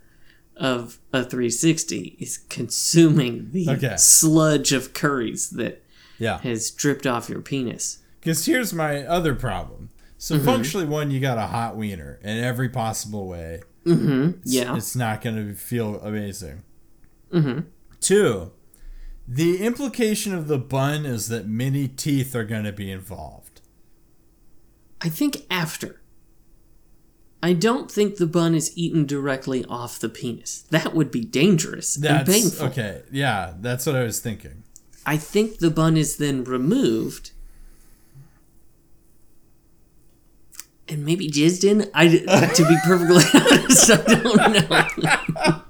[0.57, 3.95] of a 360 is consuming the Okay.
[3.97, 5.82] sludge of curries that
[6.17, 6.39] yeah.
[6.39, 7.99] has dripped off your penis.
[8.19, 9.89] Because here's my other problem.
[10.17, 10.45] So Mm-hmm.
[10.45, 13.61] functionally, one, you got a hot wiener in every possible way.
[13.86, 14.41] Mm-hmm.
[14.43, 14.75] Yeah.
[14.75, 16.63] It's not going to feel amazing.
[17.34, 17.59] Mm-hmm.
[18.01, 18.51] Two,
[19.27, 23.61] the implication of the bun is that many teeth are going to be involved.
[25.01, 26.01] I think after.
[27.41, 30.65] I don't think the bun is eaten directly off the penis.
[30.71, 32.67] That would be dangerous and painful.
[32.67, 33.03] okay.
[33.11, 34.63] Yeah, that's what I was thinking.
[35.05, 37.32] I think the bun is then removed
[40.89, 41.89] and maybe jizzed in.
[41.93, 45.61] I, to be perfectly honest, I don't know.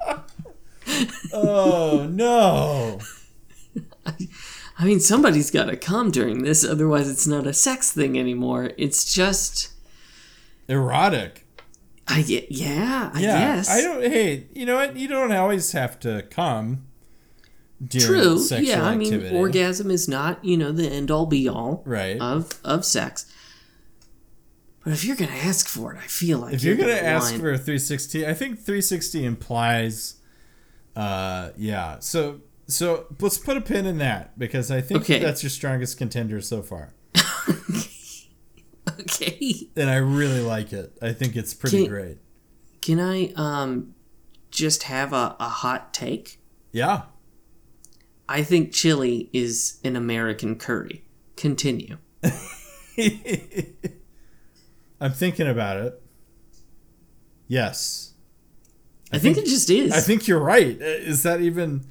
[1.34, 3.00] Oh no!
[4.78, 8.72] I mean, somebody's got to come during this, otherwise, it's not a sex thing anymore.
[8.78, 9.70] It's just,
[10.68, 11.46] Erotic.
[12.08, 13.70] I get, yeah, I Yeah, guess.
[13.70, 14.02] I don't.
[14.02, 14.96] Hey, you know what?
[14.98, 16.86] You don't always have to come.
[17.86, 18.40] During True.
[18.40, 19.36] Sexual Yeah, I mean, activity.
[19.38, 22.20] orgasm is not, you know, the end all be all Right.
[22.20, 23.26] of of sex.
[24.84, 27.32] But if you're gonna ask for it, I feel like If you're gonna gonna ask
[27.32, 30.16] want- for a 360, I think 360 implies,
[30.96, 32.00] uh, yeah.
[32.00, 35.20] So so let's put a pin in that because I think Okay.
[35.20, 36.94] that's your strongest contender so far,
[39.00, 40.98] okay, and I really like it.
[41.02, 42.18] I think it's pretty Can- great.
[42.82, 43.94] can I um
[44.52, 46.40] just have a, a hot take?
[46.72, 47.04] Yeah.
[48.28, 51.04] I think chili is an American curry.
[51.36, 51.98] Continue.
[55.02, 56.02] I'm thinking about it.
[57.48, 58.14] Yes.
[59.12, 59.92] I, think, it just is.
[59.92, 60.80] I think you're right.
[60.80, 61.86] Uh, Is that even?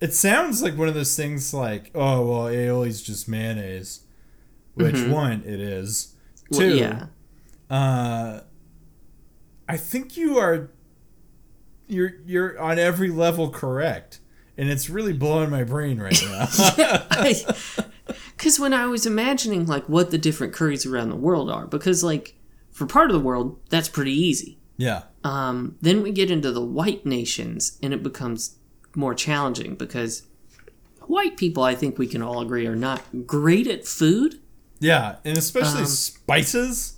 [0.00, 4.00] It sounds like one of those things like, oh well, aioli's just mayonnaise.
[4.74, 6.14] Which one it is.
[6.50, 6.56] Mm-hmm.
[6.56, 6.76] Well, Two.
[6.76, 7.06] yeah.
[7.68, 8.40] Uh,
[9.68, 10.70] I think you are.
[11.88, 14.20] You're you're on every level correct,
[14.56, 16.46] and it's really blowing my brain right now.
[18.40, 22.02] Because when I was imagining like what the different curries around the world are, because
[22.02, 22.36] like
[22.70, 24.58] for part of the world that's pretty easy.
[24.78, 25.02] yeah.
[25.22, 28.56] Um, then we get into the white nations, and it becomes
[28.94, 30.22] more challenging because
[31.02, 34.40] white people, I think we can all agree, are not great at food.
[34.78, 36.94] Yeah, and especially spices.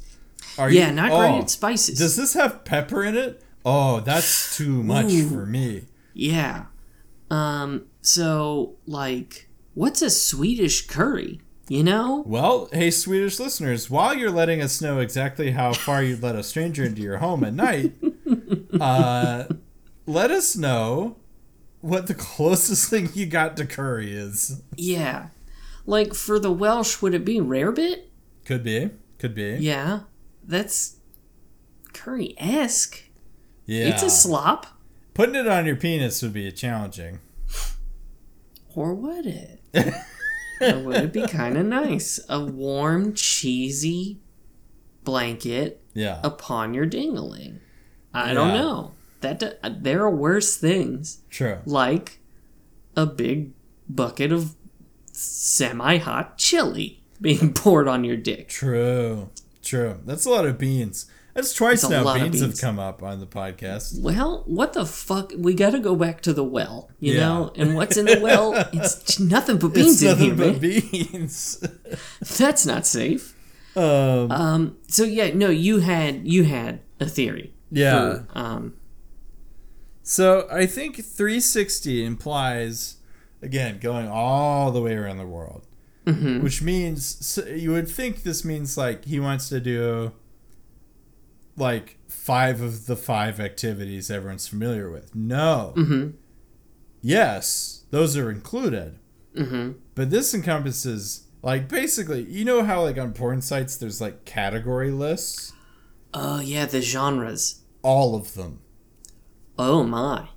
[0.57, 1.99] Are Um, Yeah, you, not oh, great at spices.
[1.99, 3.43] Does this have pepper in it?
[3.65, 5.29] Oh, that's too much Ooh.
[5.29, 5.87] for me.
[6.15, 6.67] Yeah.
[7.33, 11.41] Um, so like, what's a Swedish curry?
[11.69, 12.25] You know?
[12.27, 16.43] Well, hey, Swedish listeners, while you're letting us know exactly how far you'd let a
[16.43, 17.93] stranger into your home at night,
[18.81, 19.45] uh,
[20.07, 21.17] let us know
[21.81, 24.63] what the closest thing you got to curry is.
[24.77, 25.29] Yeah.
[25.87, 28.05] Like for the Welsh, would it be rarebit?
[28.45, 28.91] Could be.
[29.19, 29.57] Could be.
[29.61, 30.01] Yeah.
[30.45, 30.97] That's
[31.93, 33.05] curry esque.
[33.67, 33.89] Yeah.
[33.89, 34.67] It's a slop.
[35.15, 37.21] Putting it on your penis would be challenging.
[38.75, 39.62] Or would it?
[39.75, 42.21] Or would it be kind of nice?
[42.29, 44.21] A warm, cheesy
[45.05, 46.21] blanket Yeah.
[46.23, 47.59] upon your dingling.
[48.15, 48.93] I don't know.
[49.21, 51.59] That do- uh, there are worse things True.
[51.65, 52.19] like
[52.97, 53.53] a big
[53.89, 54.55] bucket of
[55.13, 58.49] semi-hot chili being poured on your dick.
[58.49, 59.31] True.
[59.63, 60.01] True.
[60.05, 61.07] That's a lot of beans.
[61.35, 63.99] That's twice a now of beans, have come up on the podcast.
[64.01, 65.33] Well, what the fuck?
[65.37, 67.21] We got to go back to the well, you Yeah.
[67.21, 67.53] know.
[67.57, 68.53] And what's in the well?
[68.75, 70.81] It's nothing but beans it's in nothing here, but man.
[70.91, 71.67] beans.
[72.39, 73.35] That's not safe.
[73.77, 74.77] um, Um.
[74.89, 77.55] So yeah, no, you had you had a theory.
[77.71, 78.25] yeah.
[78.25, 78.75] for, um.
[80.03, 82.97] So I think 360 implies,
[83.41, 85.67] again, going all the way around the world,
[86.07, 86.43] Mm-hmm.
[86.43, 90.11] which means so you would think this means like he wants to do
[91.57, 95.15] like five of the five activities everyone's familiar with.
[95.15, 95.73] No.
[95.77, 96.11] Mm-hmm.
[97.01, 98.99] Yes, those are included,
[99.37, 99.73] Mm-hmm.
[99.95, 104.91] but this encompasses like basically, you know how like on porn sites there's like category
[104.91, 105.53] lists,
[106.15, 107.63] Oh yeah, the genres.
[107.83, 108.61] all of them.
[109.59, 110.29] Oh my.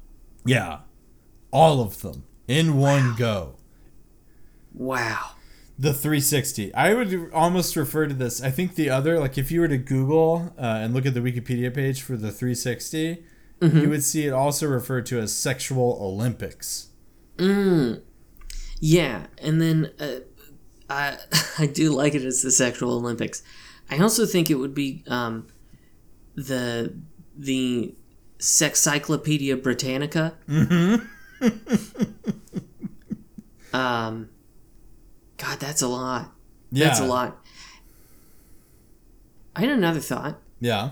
[0.45, 0.79] Yeah,
[1.51, 3.57] all of them in one go.
[4.73, 5.31] Wow.
[5.77, 6.73] The 360.
[6.73, 8.41] I would almost refer to this.
[8.41, 11.19] I think the other, like if you were to Google uh, and look at the
[11.19, 13.23] Wikipedia page for the 360,
[13.61, 16.89] you would see it also referred to as sexual Olympics.
[17.37, 18.01] Mm.
[18.79, 20.19] Yeah, and then uh,
[20.89, 21.17] I
[21.57, 23.43] I do like it as the sexual Olympics.
[23.89, 25.47] I also think it would be um,
[26.35, 26.95] the
[27.35, 27.95] the
[28.39, 30.35] Sexcyclopedia Britannica.
[30.47, 31.05] Mm-hmm.
[33.75, 34.29] um,
[35.45, 36.31] God, that's a lot.
[36.71, 36.85] Yeah.
[36.87, 37.37] That's a lot.
[39.55, 40.39] I had another thought.
[40.59, 40.91] Yeah.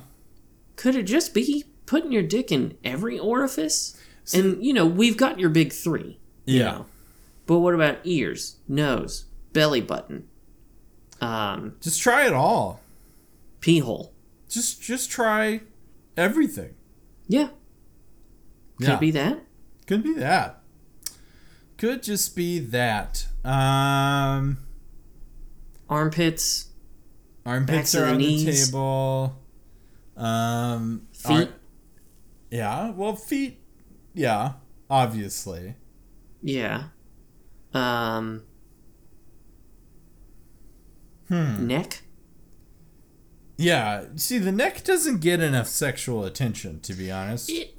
[0.76, 3.97] Could it just be putting your dick in every orifice?
[4.34, 6.20] and you know, we've got your big three.
[6.45, 6.64] Yeah.
[6.64, 6.86] know.
[7.45, 10.28] But what about ears, nose, belly button,
[11.20, 12.80] um, Just try it all.
[13.60, 14.14] pee hole?
[14.47, 15.62] Just just try
[16.16, 16.76] everything.
[17.28, 17.49] Yeah.
[18.78, 18.93] Could Yeah.
[18.95, 19.39] it be that?
[19.88, 20.62] Could be that.
[21.78, 23.28] Could just be that.
[23.44, 24.58] Um
[25.89, 26.70] Armpits,
[27.46, 28.46] armpits are the on knees.
[28.46, 29.36] the table.
[30.16, 31.50] Um feet.
[31.50, 31.54] ar-
[32.52, 33.60] yeah, well feet
[34.14, 34.54] yeah,
[34.89, 35.76] obviously.
[36.41, 36.86] yeah.
[37.74, 38.44] Um,
[41.28, 41.66] Hmm.
[41.66, 42.04] neck.
[43.58, 47.50] Yeah, see, the neck doesn't get enough sexual attention, to be honest.
[47.50, 47.74] It,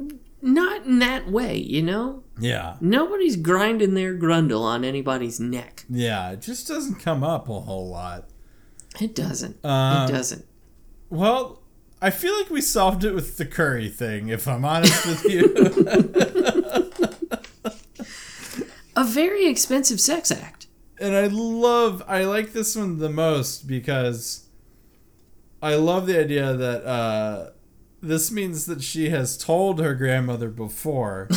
[0.45, 2.23] not in that way, you know.
[2.39, 5.85] Yeah, Nobody's grinding their grundle on anybody's neck.
[5.89, 8.29] yeah, it just doesn't come up a whole lot.
[9.01, 9.65] It doesn't.
[9.65, 10.45] Um, it doesn't.
[11.11, 11.63] Well,
[12.03, 15.55] I feel like we solved it with the curry thing, if I'm honest with you.
[18.97, 20.69] A very expensive sex act.
[21.01, 24.47] and I love, I like this one the most because
[25.61, 27.51] I love the idea that uh,
[28.09, 31.29] this means that she has told her grandmother before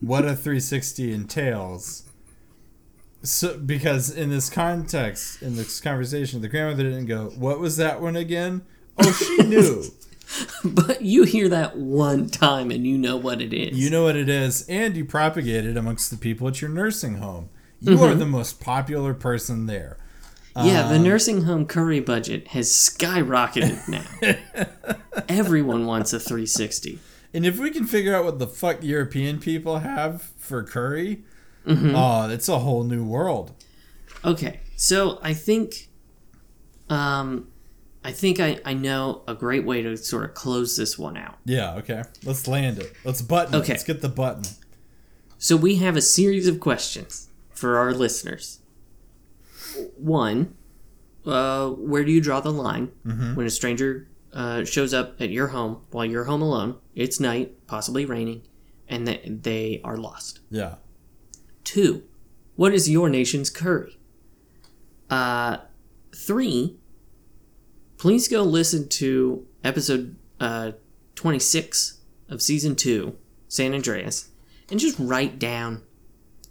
[0.00, 2.04] what a 360 entails.
[3.22, 8.00] So, because in this context, in this conversation, the grandmother didn't go, "What was that
[8.00, 8.62] one again?"
[8.96, 9.84] Oh, she knew.
[10.62, 13.78] But you hear that one time and you know what it is.
[13.78, 17.16] you know what it is, and you propagate it amongst the people at your nursing
[17.16, 17.48] home.
[17.80, 18.18] You are mm-hmm.
[18.18, 19.96] the most popular person there.
[20.64, 24.34] Yeah, Um, the nursing home curry budget has skyrocketed now.
[25.28, 26.98] Everyone wants a 360.
[27.34, 31.22] And if we can figure out what the fuck European people have for curry,
[31.66, 33.52] oh, it's a whole new world.
[34.24, 35.88] Okay, so I think,
[36.88, 37.48] um,
[38.02, 41.36] I think I, I know a great way to sort of close this one out.
[41.44, 42.02] Yeah, okay.
[42.24, 42.92] Let's land it.
[43.04, 43.58] Let's button it.
[43.58, 43.72] Okay.
[43.74, 44.44] Let's get the button.
[45.38, 48.60] So we have a series of questions for our listeners.
[49.96, 50.54] One,
[51.26, 52.90] uh, where do you draw the line
[53.36, 56.76] when a stranger uh, shows up at your home while you're home alone?
[56.94, 58.42] It's night, possibly raining,
[58.88, 60.40] and they, they are lost.
[60.50, 60.76] Yeah.
[61.64, 62.04] Two,
[62.56, 63.98] what is your nation's curry?
[65.10, 65.58] Uh,
[66.14, 66.76] three,
[67.96, 70.72] please go listen to episode uh,
[71.14, 73.16] 26 of season two,
[73.48, 74.30] San Andreas,
[74.70, 75.82] and just write down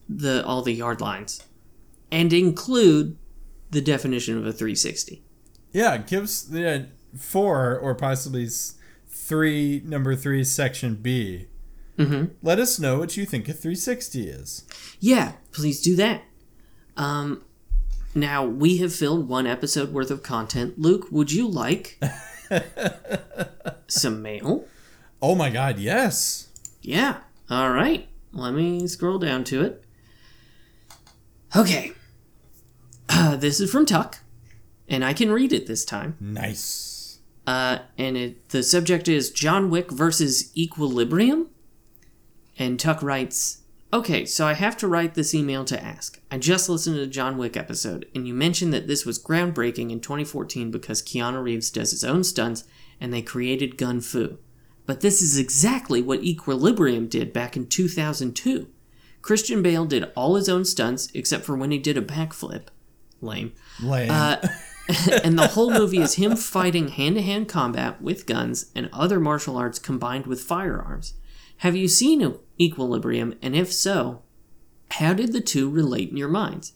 [0.09, 1.43] the all the yard lines
[2.11, 3.17] and include
[3.71, 5.23] the definition of a 360.
[5.71, 6.87] Yeah, give us the
[7.17, 8.47] four or possibly
[9.07, 11.47] three, number three, section B.
[11.97, 12.25] Mm-hmm.
[12.41, 14.65] Let us know what you think a 360 is.
[14.99, 16.23] Yeah, please do that.
[16.95, 17.43] Um,
[18.15, 20.79] now we have filled one episode worth of content.
[20.79, 21.99] Luke, would you like
[23.87, 24.65] some mail?
[25.21, 26.49] Oh my god, yes.
[26.81, 27.17] Yeah.
[27.49, 28.07] All right.
[28.31, 29.83] Let me scroll down to it.
[31.55, 31.93] Okay.
[33.09, 34.19] Uh, this is from Tuck,
[34.87, 36.15] and I can read it this time.
[36.19, 37.19] Nice.
[37.45, 41.47] Uh, and it, the subject is John Wick versus Equilibrium.
[42.59, 43.61] And Tuck writes,
[43.93, 46.19] Okay, so I have to write this email to ask.
[46.29, 49.91] I just listened to the John Wick episode, and you mentioned that this was groundbreaking
[49.91, 52.65] in 2014 because Keanu Reeves does his own stunts
[52.99, 54.39] and they created Gun Fu.
[54.85, 58.67] But this is exactly what Equilibrium did back in 2002.
[59.21, 62.67] Christian Bale did all his own stunts except for when he did a backflip.
[63.21, 63.53] Lame.
[63.81, 64.11] Lame.
[64.11, 64.37] Uh,
[65.23, 69.19] and the whole movie is him fighting hand to hand combat with guns and other
[69.19, 71.13] martial arts combined with firearms.
[71.57, 74.21] Have you seen Equilibrium, and if so,
[74.91, 76.73] how did the two relate in your minds?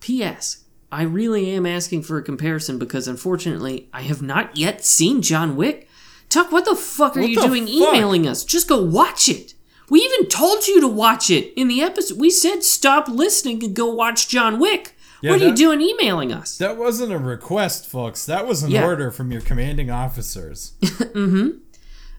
[0.00, 0.64] P.S.
[0.90, 5.56] I really am asking for a comparison because unfortunately I have not yet seen John
[5.56, 5.88] Wick.
[6.28, 7.94] Tuck, what the fuck are What you doing fuck?
[7.94, 8.44] emailing us?
[8.44, 9.54] Just go watch it.
[9.90, 12.18] We even told you to watch it in the episode.
[12.18, 14.93] We said stop listening and go watch John Wick.
[15.24, 16.58] Yeah, what are you doing emailing us?
[16.58, 18.26] that wasn't a request, folks.
[18.26, 18.84] That was an Yeah.
[18.84, 20.72] order from your commanding officers.
[20.82, 21.58] mm-hmm.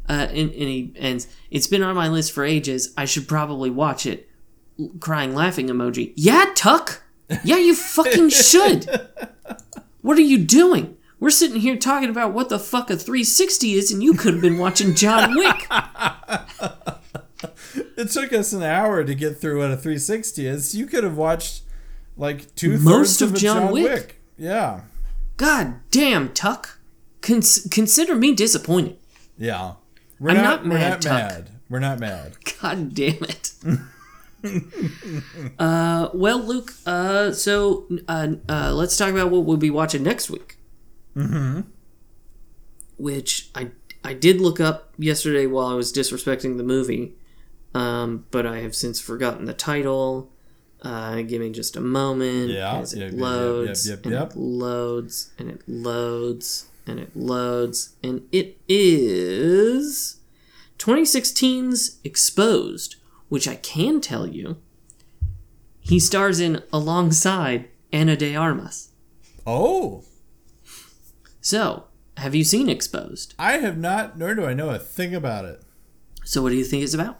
[0.09, 1.27] uh, and, and he ends.
[1.51, 2.93] It's been on my list for ages.
[2.97, 4.27] I should probably watch it.
[4.99, 6.13] Crying, laughing emoji.
[6.15, 7.03] Yeah, Tuck.
[7.43, 8.89] Yeah, you fucking should.
[10.01, 10.97] What are you doing?
[11.19, 14.41] We're sitting here talking about what the fuck a 360 is, and you could have
[14.41, 15.67] been watching John Wick.
[17.97, 20.75] It took us an hour to get through what a 360 is.
[20.75, 21.61] You could have watched
[22.17, 23.83] like two Most of of, John John, Wick.
[23.83, 24.21] Wick.
[24.37, 24.81] Yeah,
[25.37, 26.79] God damn, Tuck.
[27.21, 28.97] Cons- consider me disappointed.
[29.37, 29.73] yeah.
[30.19, 31.11] We're I'm not, not we're mad, not Tuck.
[31.11, 31.49] mad.
[31.69, 32.37] We're not mad.
[32.61, 33.51] God damn it.
[35.59, 36.73] uh, well, Luke.
[36.85, 40.57] Uh, so uh, uh, let's talk about what we'll be watching next week.
[41.17, 41.61] Mm-hmm.
[42.97, 43.71] Which I
[44.03, 47.15] I did look up yesterday while I was disrespecting the movie,
[47.73, 50.31] um, but I have since forgotten the title.
[50.81, 54.05] Uh, give me just a moment Yeah, as it yep, yep, yep, loads yep, yep,
[54.05, 60.19] and it loads and it loads and it loads and it is
[60.77, 62.97] 2016's Exposed,
[63.29, 64.57] which I can tell you
[65.79, 68.89] he stars in alongside Ana de Armas.
[69.47, 70.03] Oh,
[71.41, 71.85] So,
[72.17, 73.35] have you seen Exposed?
[73.37, 75.61] I have not, nor do I know a thing about it.
[76.23, 77.19] So, what do you think it's about?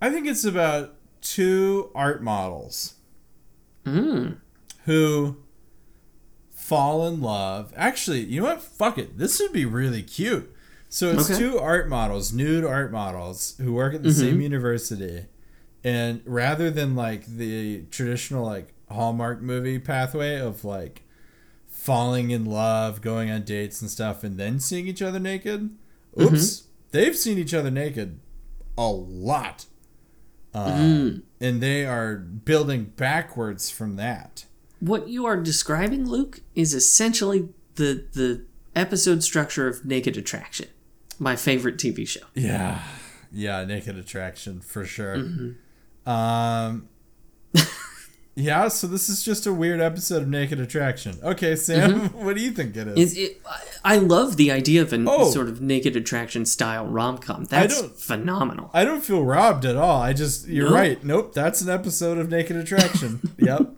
[0.00, 2.94] I think it's about two art models
[3.84, 4.36] Mm.
[4.84, 5.36] who
[6.50, 7.72] fall in love.
[7.76, 8.60] Actually, you know what?
[8.62, 9.16] Fuck it.
[9.18, 10.52] This would be really cute.
[10.90, 11.38] So it's Okay.
[11.38, 15.26] two art models, nude art models, who work at the same university.
[15.84, 21.02] And rather than like the traditional like Hallmark movie pathway of like
[21.66, 25.70] falling in love, going on dates and stuff, and then seeing each other naked,
[26.20, 28.18] oops, they've seen each other naked
[28.76, 29.66] a lot.
[30.66, 34.44] Um, And they are building backwards from that.
[34.80, 38.44] What you are describing, Luke, is essentially the the
[38.76, 40.68] episode structure of Naked Attraction,
[41.18, 42.26] my favorite TV show.
[42.34, 42.82] Yeah,
[43.32, 45.16] yeah, Naked Attraction for sure.
[45.16, 46.08] Mm-hmm.
[46.10, 46.88] Um,
[48.38, 48.68] yeah.
[48.68, 51.18] So this is just a weird episode of Naked Attraction.
[51.22, 52.92] Okay, Sam, what do you think it is?
[52.92, 52.98] Mm-hmm.
[53.00, 53.40] Is it?
[53.44, 55.30] I- I love the idea of a Oh.
[55.30, 57.44] sort of Naked Attraction style rom com.
[57.44, 58.70] That's don't- phenomenal.
[58.74, 60.02] I don't feel robbed at all.
[60.02, 60.74] I just you're No?
[60.74, 61.02] right.
[61.04, 63.20] Nope, that's an episode of Naked Attraction.
[63.38, 63.70] yep.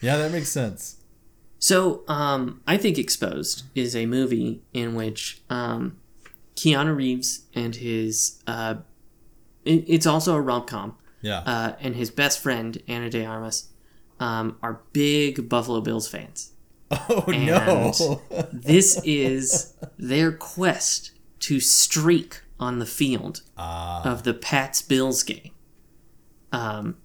[0.00, 0.96] Yeah, that makes sense.
[1.58, 5.96] So, um, I think Exposed is a movie in which um,
[6.56, 8.76] Keanu Reeves and his uh,
[9.64, 11.38] it, it's also a rom com, Yeah.
[11.40, 13.68] uh, and his best friend Ana De Armas
[14.22, 16.52] um, are big Buffalo Bills fans.
[16.92, 18.20] oh no.
[18.52, 21.10] This is their quest
[21.40, 25.50] to streak on the field of the Pats Bills game
[26.52, 26.96] um,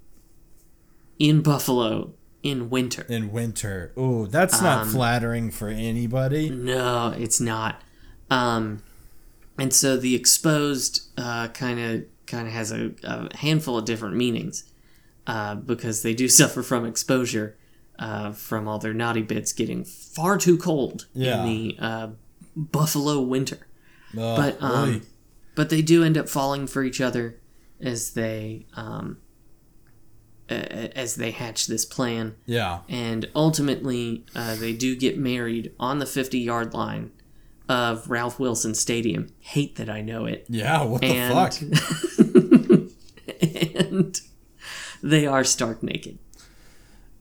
[1.17, 2.13] in Buffalo
[2.43, 3.05] in winter.
[3.09, 3.91] In winter.
[3.97, 6.49] Ooh, that's not Um, flattering for anybody.
[6.51, 7.81] No, it's not.
[8.29, 8.83] Um,
[9.57, 14.65] and so the exposed kind of kind of has a, a handful of different meanings
[15.27, 17.55] uh, because they do suffer from exposure
[17.99, 21.43] uh, from all their naughty bits getting far too cold Yeah.
[21.43, 22.07] in the uh,
[22.55, 23.67] Buffalo winter.
[24.17, 25.01] Oh, But um,
[25.55, 27.39] but they do end up falling for each other
[27.81, 29.17] as they um,
[30.49, 32.79] as they hatch this plan yeah.
[32.87, 37.11] and ultimately uh, they do get married on the 50 yard line
[37.67, 39.27] of Ralph Wilson Stadium.
[39.41, 40.45] Hate that I know it.
[40.47, 42.87] Yeah, what the And, fuck?
[43.91, 44.21] and
[45.01, 46.17] they are stark naked.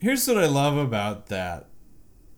[0.01, 1.68] Here's what I love about that.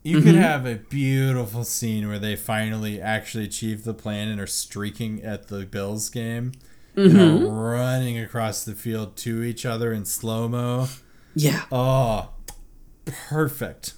[0.05, 0.26] You Mm-hmm.
[0.26, 5.22] could have a beautiful scene where they finally actually achieve the plan and are streaking
[5.22, 6.53] at the Bills game.
[6.97, 7.47] Mm-hmm.
[7.47, 10.89] running across the field to each other in slow mo.
[11.34, 11.64] Yeah.
[11.70, 12.30] Oh,
[13.05, 13.95] perfect.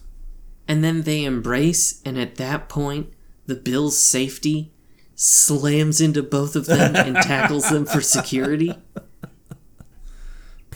[0.68, 3.12] And then they embrace, and at that point,
[3.46, 4.72] the Bills' safety
[5.14, 8.74] slams into both of them and tackles them for security.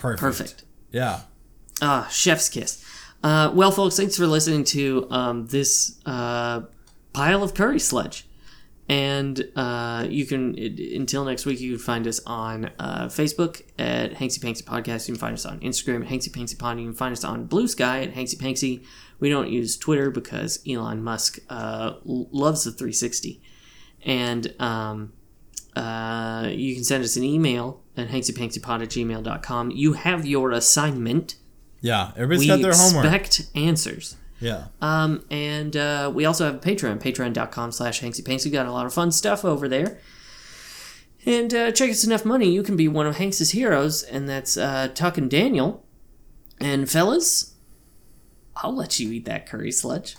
[0.05, 0.21] Perfect.
[0.21, 0.65] Perfect.
[0.93, 1.21] Yeah.
[1.81, 2.85] Ah, chef's kiss.
[3.23, 6.61] Uh, well, folks, thanks for listening to um, this uh,
[7.15, 8.29] pile of curry sludge.
[8.87, 14.13] And uh, you can, until next week, you can find us on uh, Facebook at
[14.13, 15.09] Hanksy Panksy Podcast.
[15.09, 16.79] You can find us on Instagram at Hanksy Panksy Pod.
[16.79, 18.85] You can find us on Bluesky at Hanksy Panksy.
[19.21, 23.41] We don't use Twitter because Elon Musk uh, loves the 360.
[24.05, 25.15] And um,
[25.75, 29.71] uh, you can send us an email at hanksypanksypod at gmail.com.
[29.71, 31.37] You have your assignment
[31.81, 32.13] Yeah.
[32.17, 33.05] Everybody's we got their homework.
[33.05, 34.17] expect answers.
[34.41, 34.65] Yeah.
[34.83, 38.51] Um, and uh, we also have a Patreon, patreon.com slash hanksypanksy.
[38.53, 39.99] Got a lot of fun stuff over there.
[41.27, 44.59] And uh, check us enough money, you can be one of Hanks's heroes, and that's
[44.59, 45.83] uh, Tuck and Daniel.
[46.61, 47.55] And fellas,
[48.57, 50.17] I'll let you eat that curry sludge.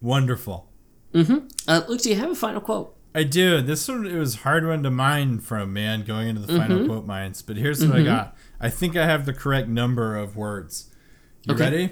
[0.00, 0.68] Wonderful.
[1.14, 2.96] Uh, Luke, do you have a final quote?
[3.14, 3.60] I do.
[3.60, 6.86] This one it was hard one to mine from man going into the final Mm-hmm.
[6.88, 7.42] quote mines.
[7.42, 8.36] But here's what I got.
[8.60, 10.90] I think I have the correct number of words.
[11.44, 11.64] You Okay.
[11.64, 11.90] ready?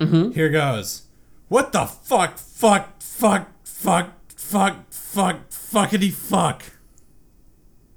[0.00, 0.30] Mm-hmm.
[0.32, 1.02] Here goes.
[1.48, 2.38] What the fuck?
[2.38, 3.00] Fuck!
[3.02, 3.48] Fuck!
[3.64, 4.12] Fuck!
[4.34, 4.92] Fuck!
[4.92, 5.50] Fuck!
[5.50, 6.62] Fuckity fuck!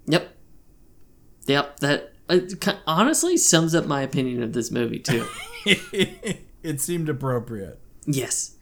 [0.08, 0.36] Yep.
[1.48, 2.14] Yep, that
[2.88, 5.26] honestly sums up my opinion of this movie, too.
[5.66, 7.80] it seemed appropriate.
[8.06, 8.53] Yes.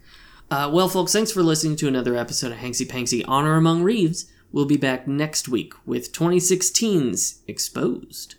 [0.52, 4.30] Uh, well, folks, thanks for listening to another episode of Hanksy Panksy Honor Among Reeves.
[4.52, 8.34] We'll be back next week with 2016's Exposed.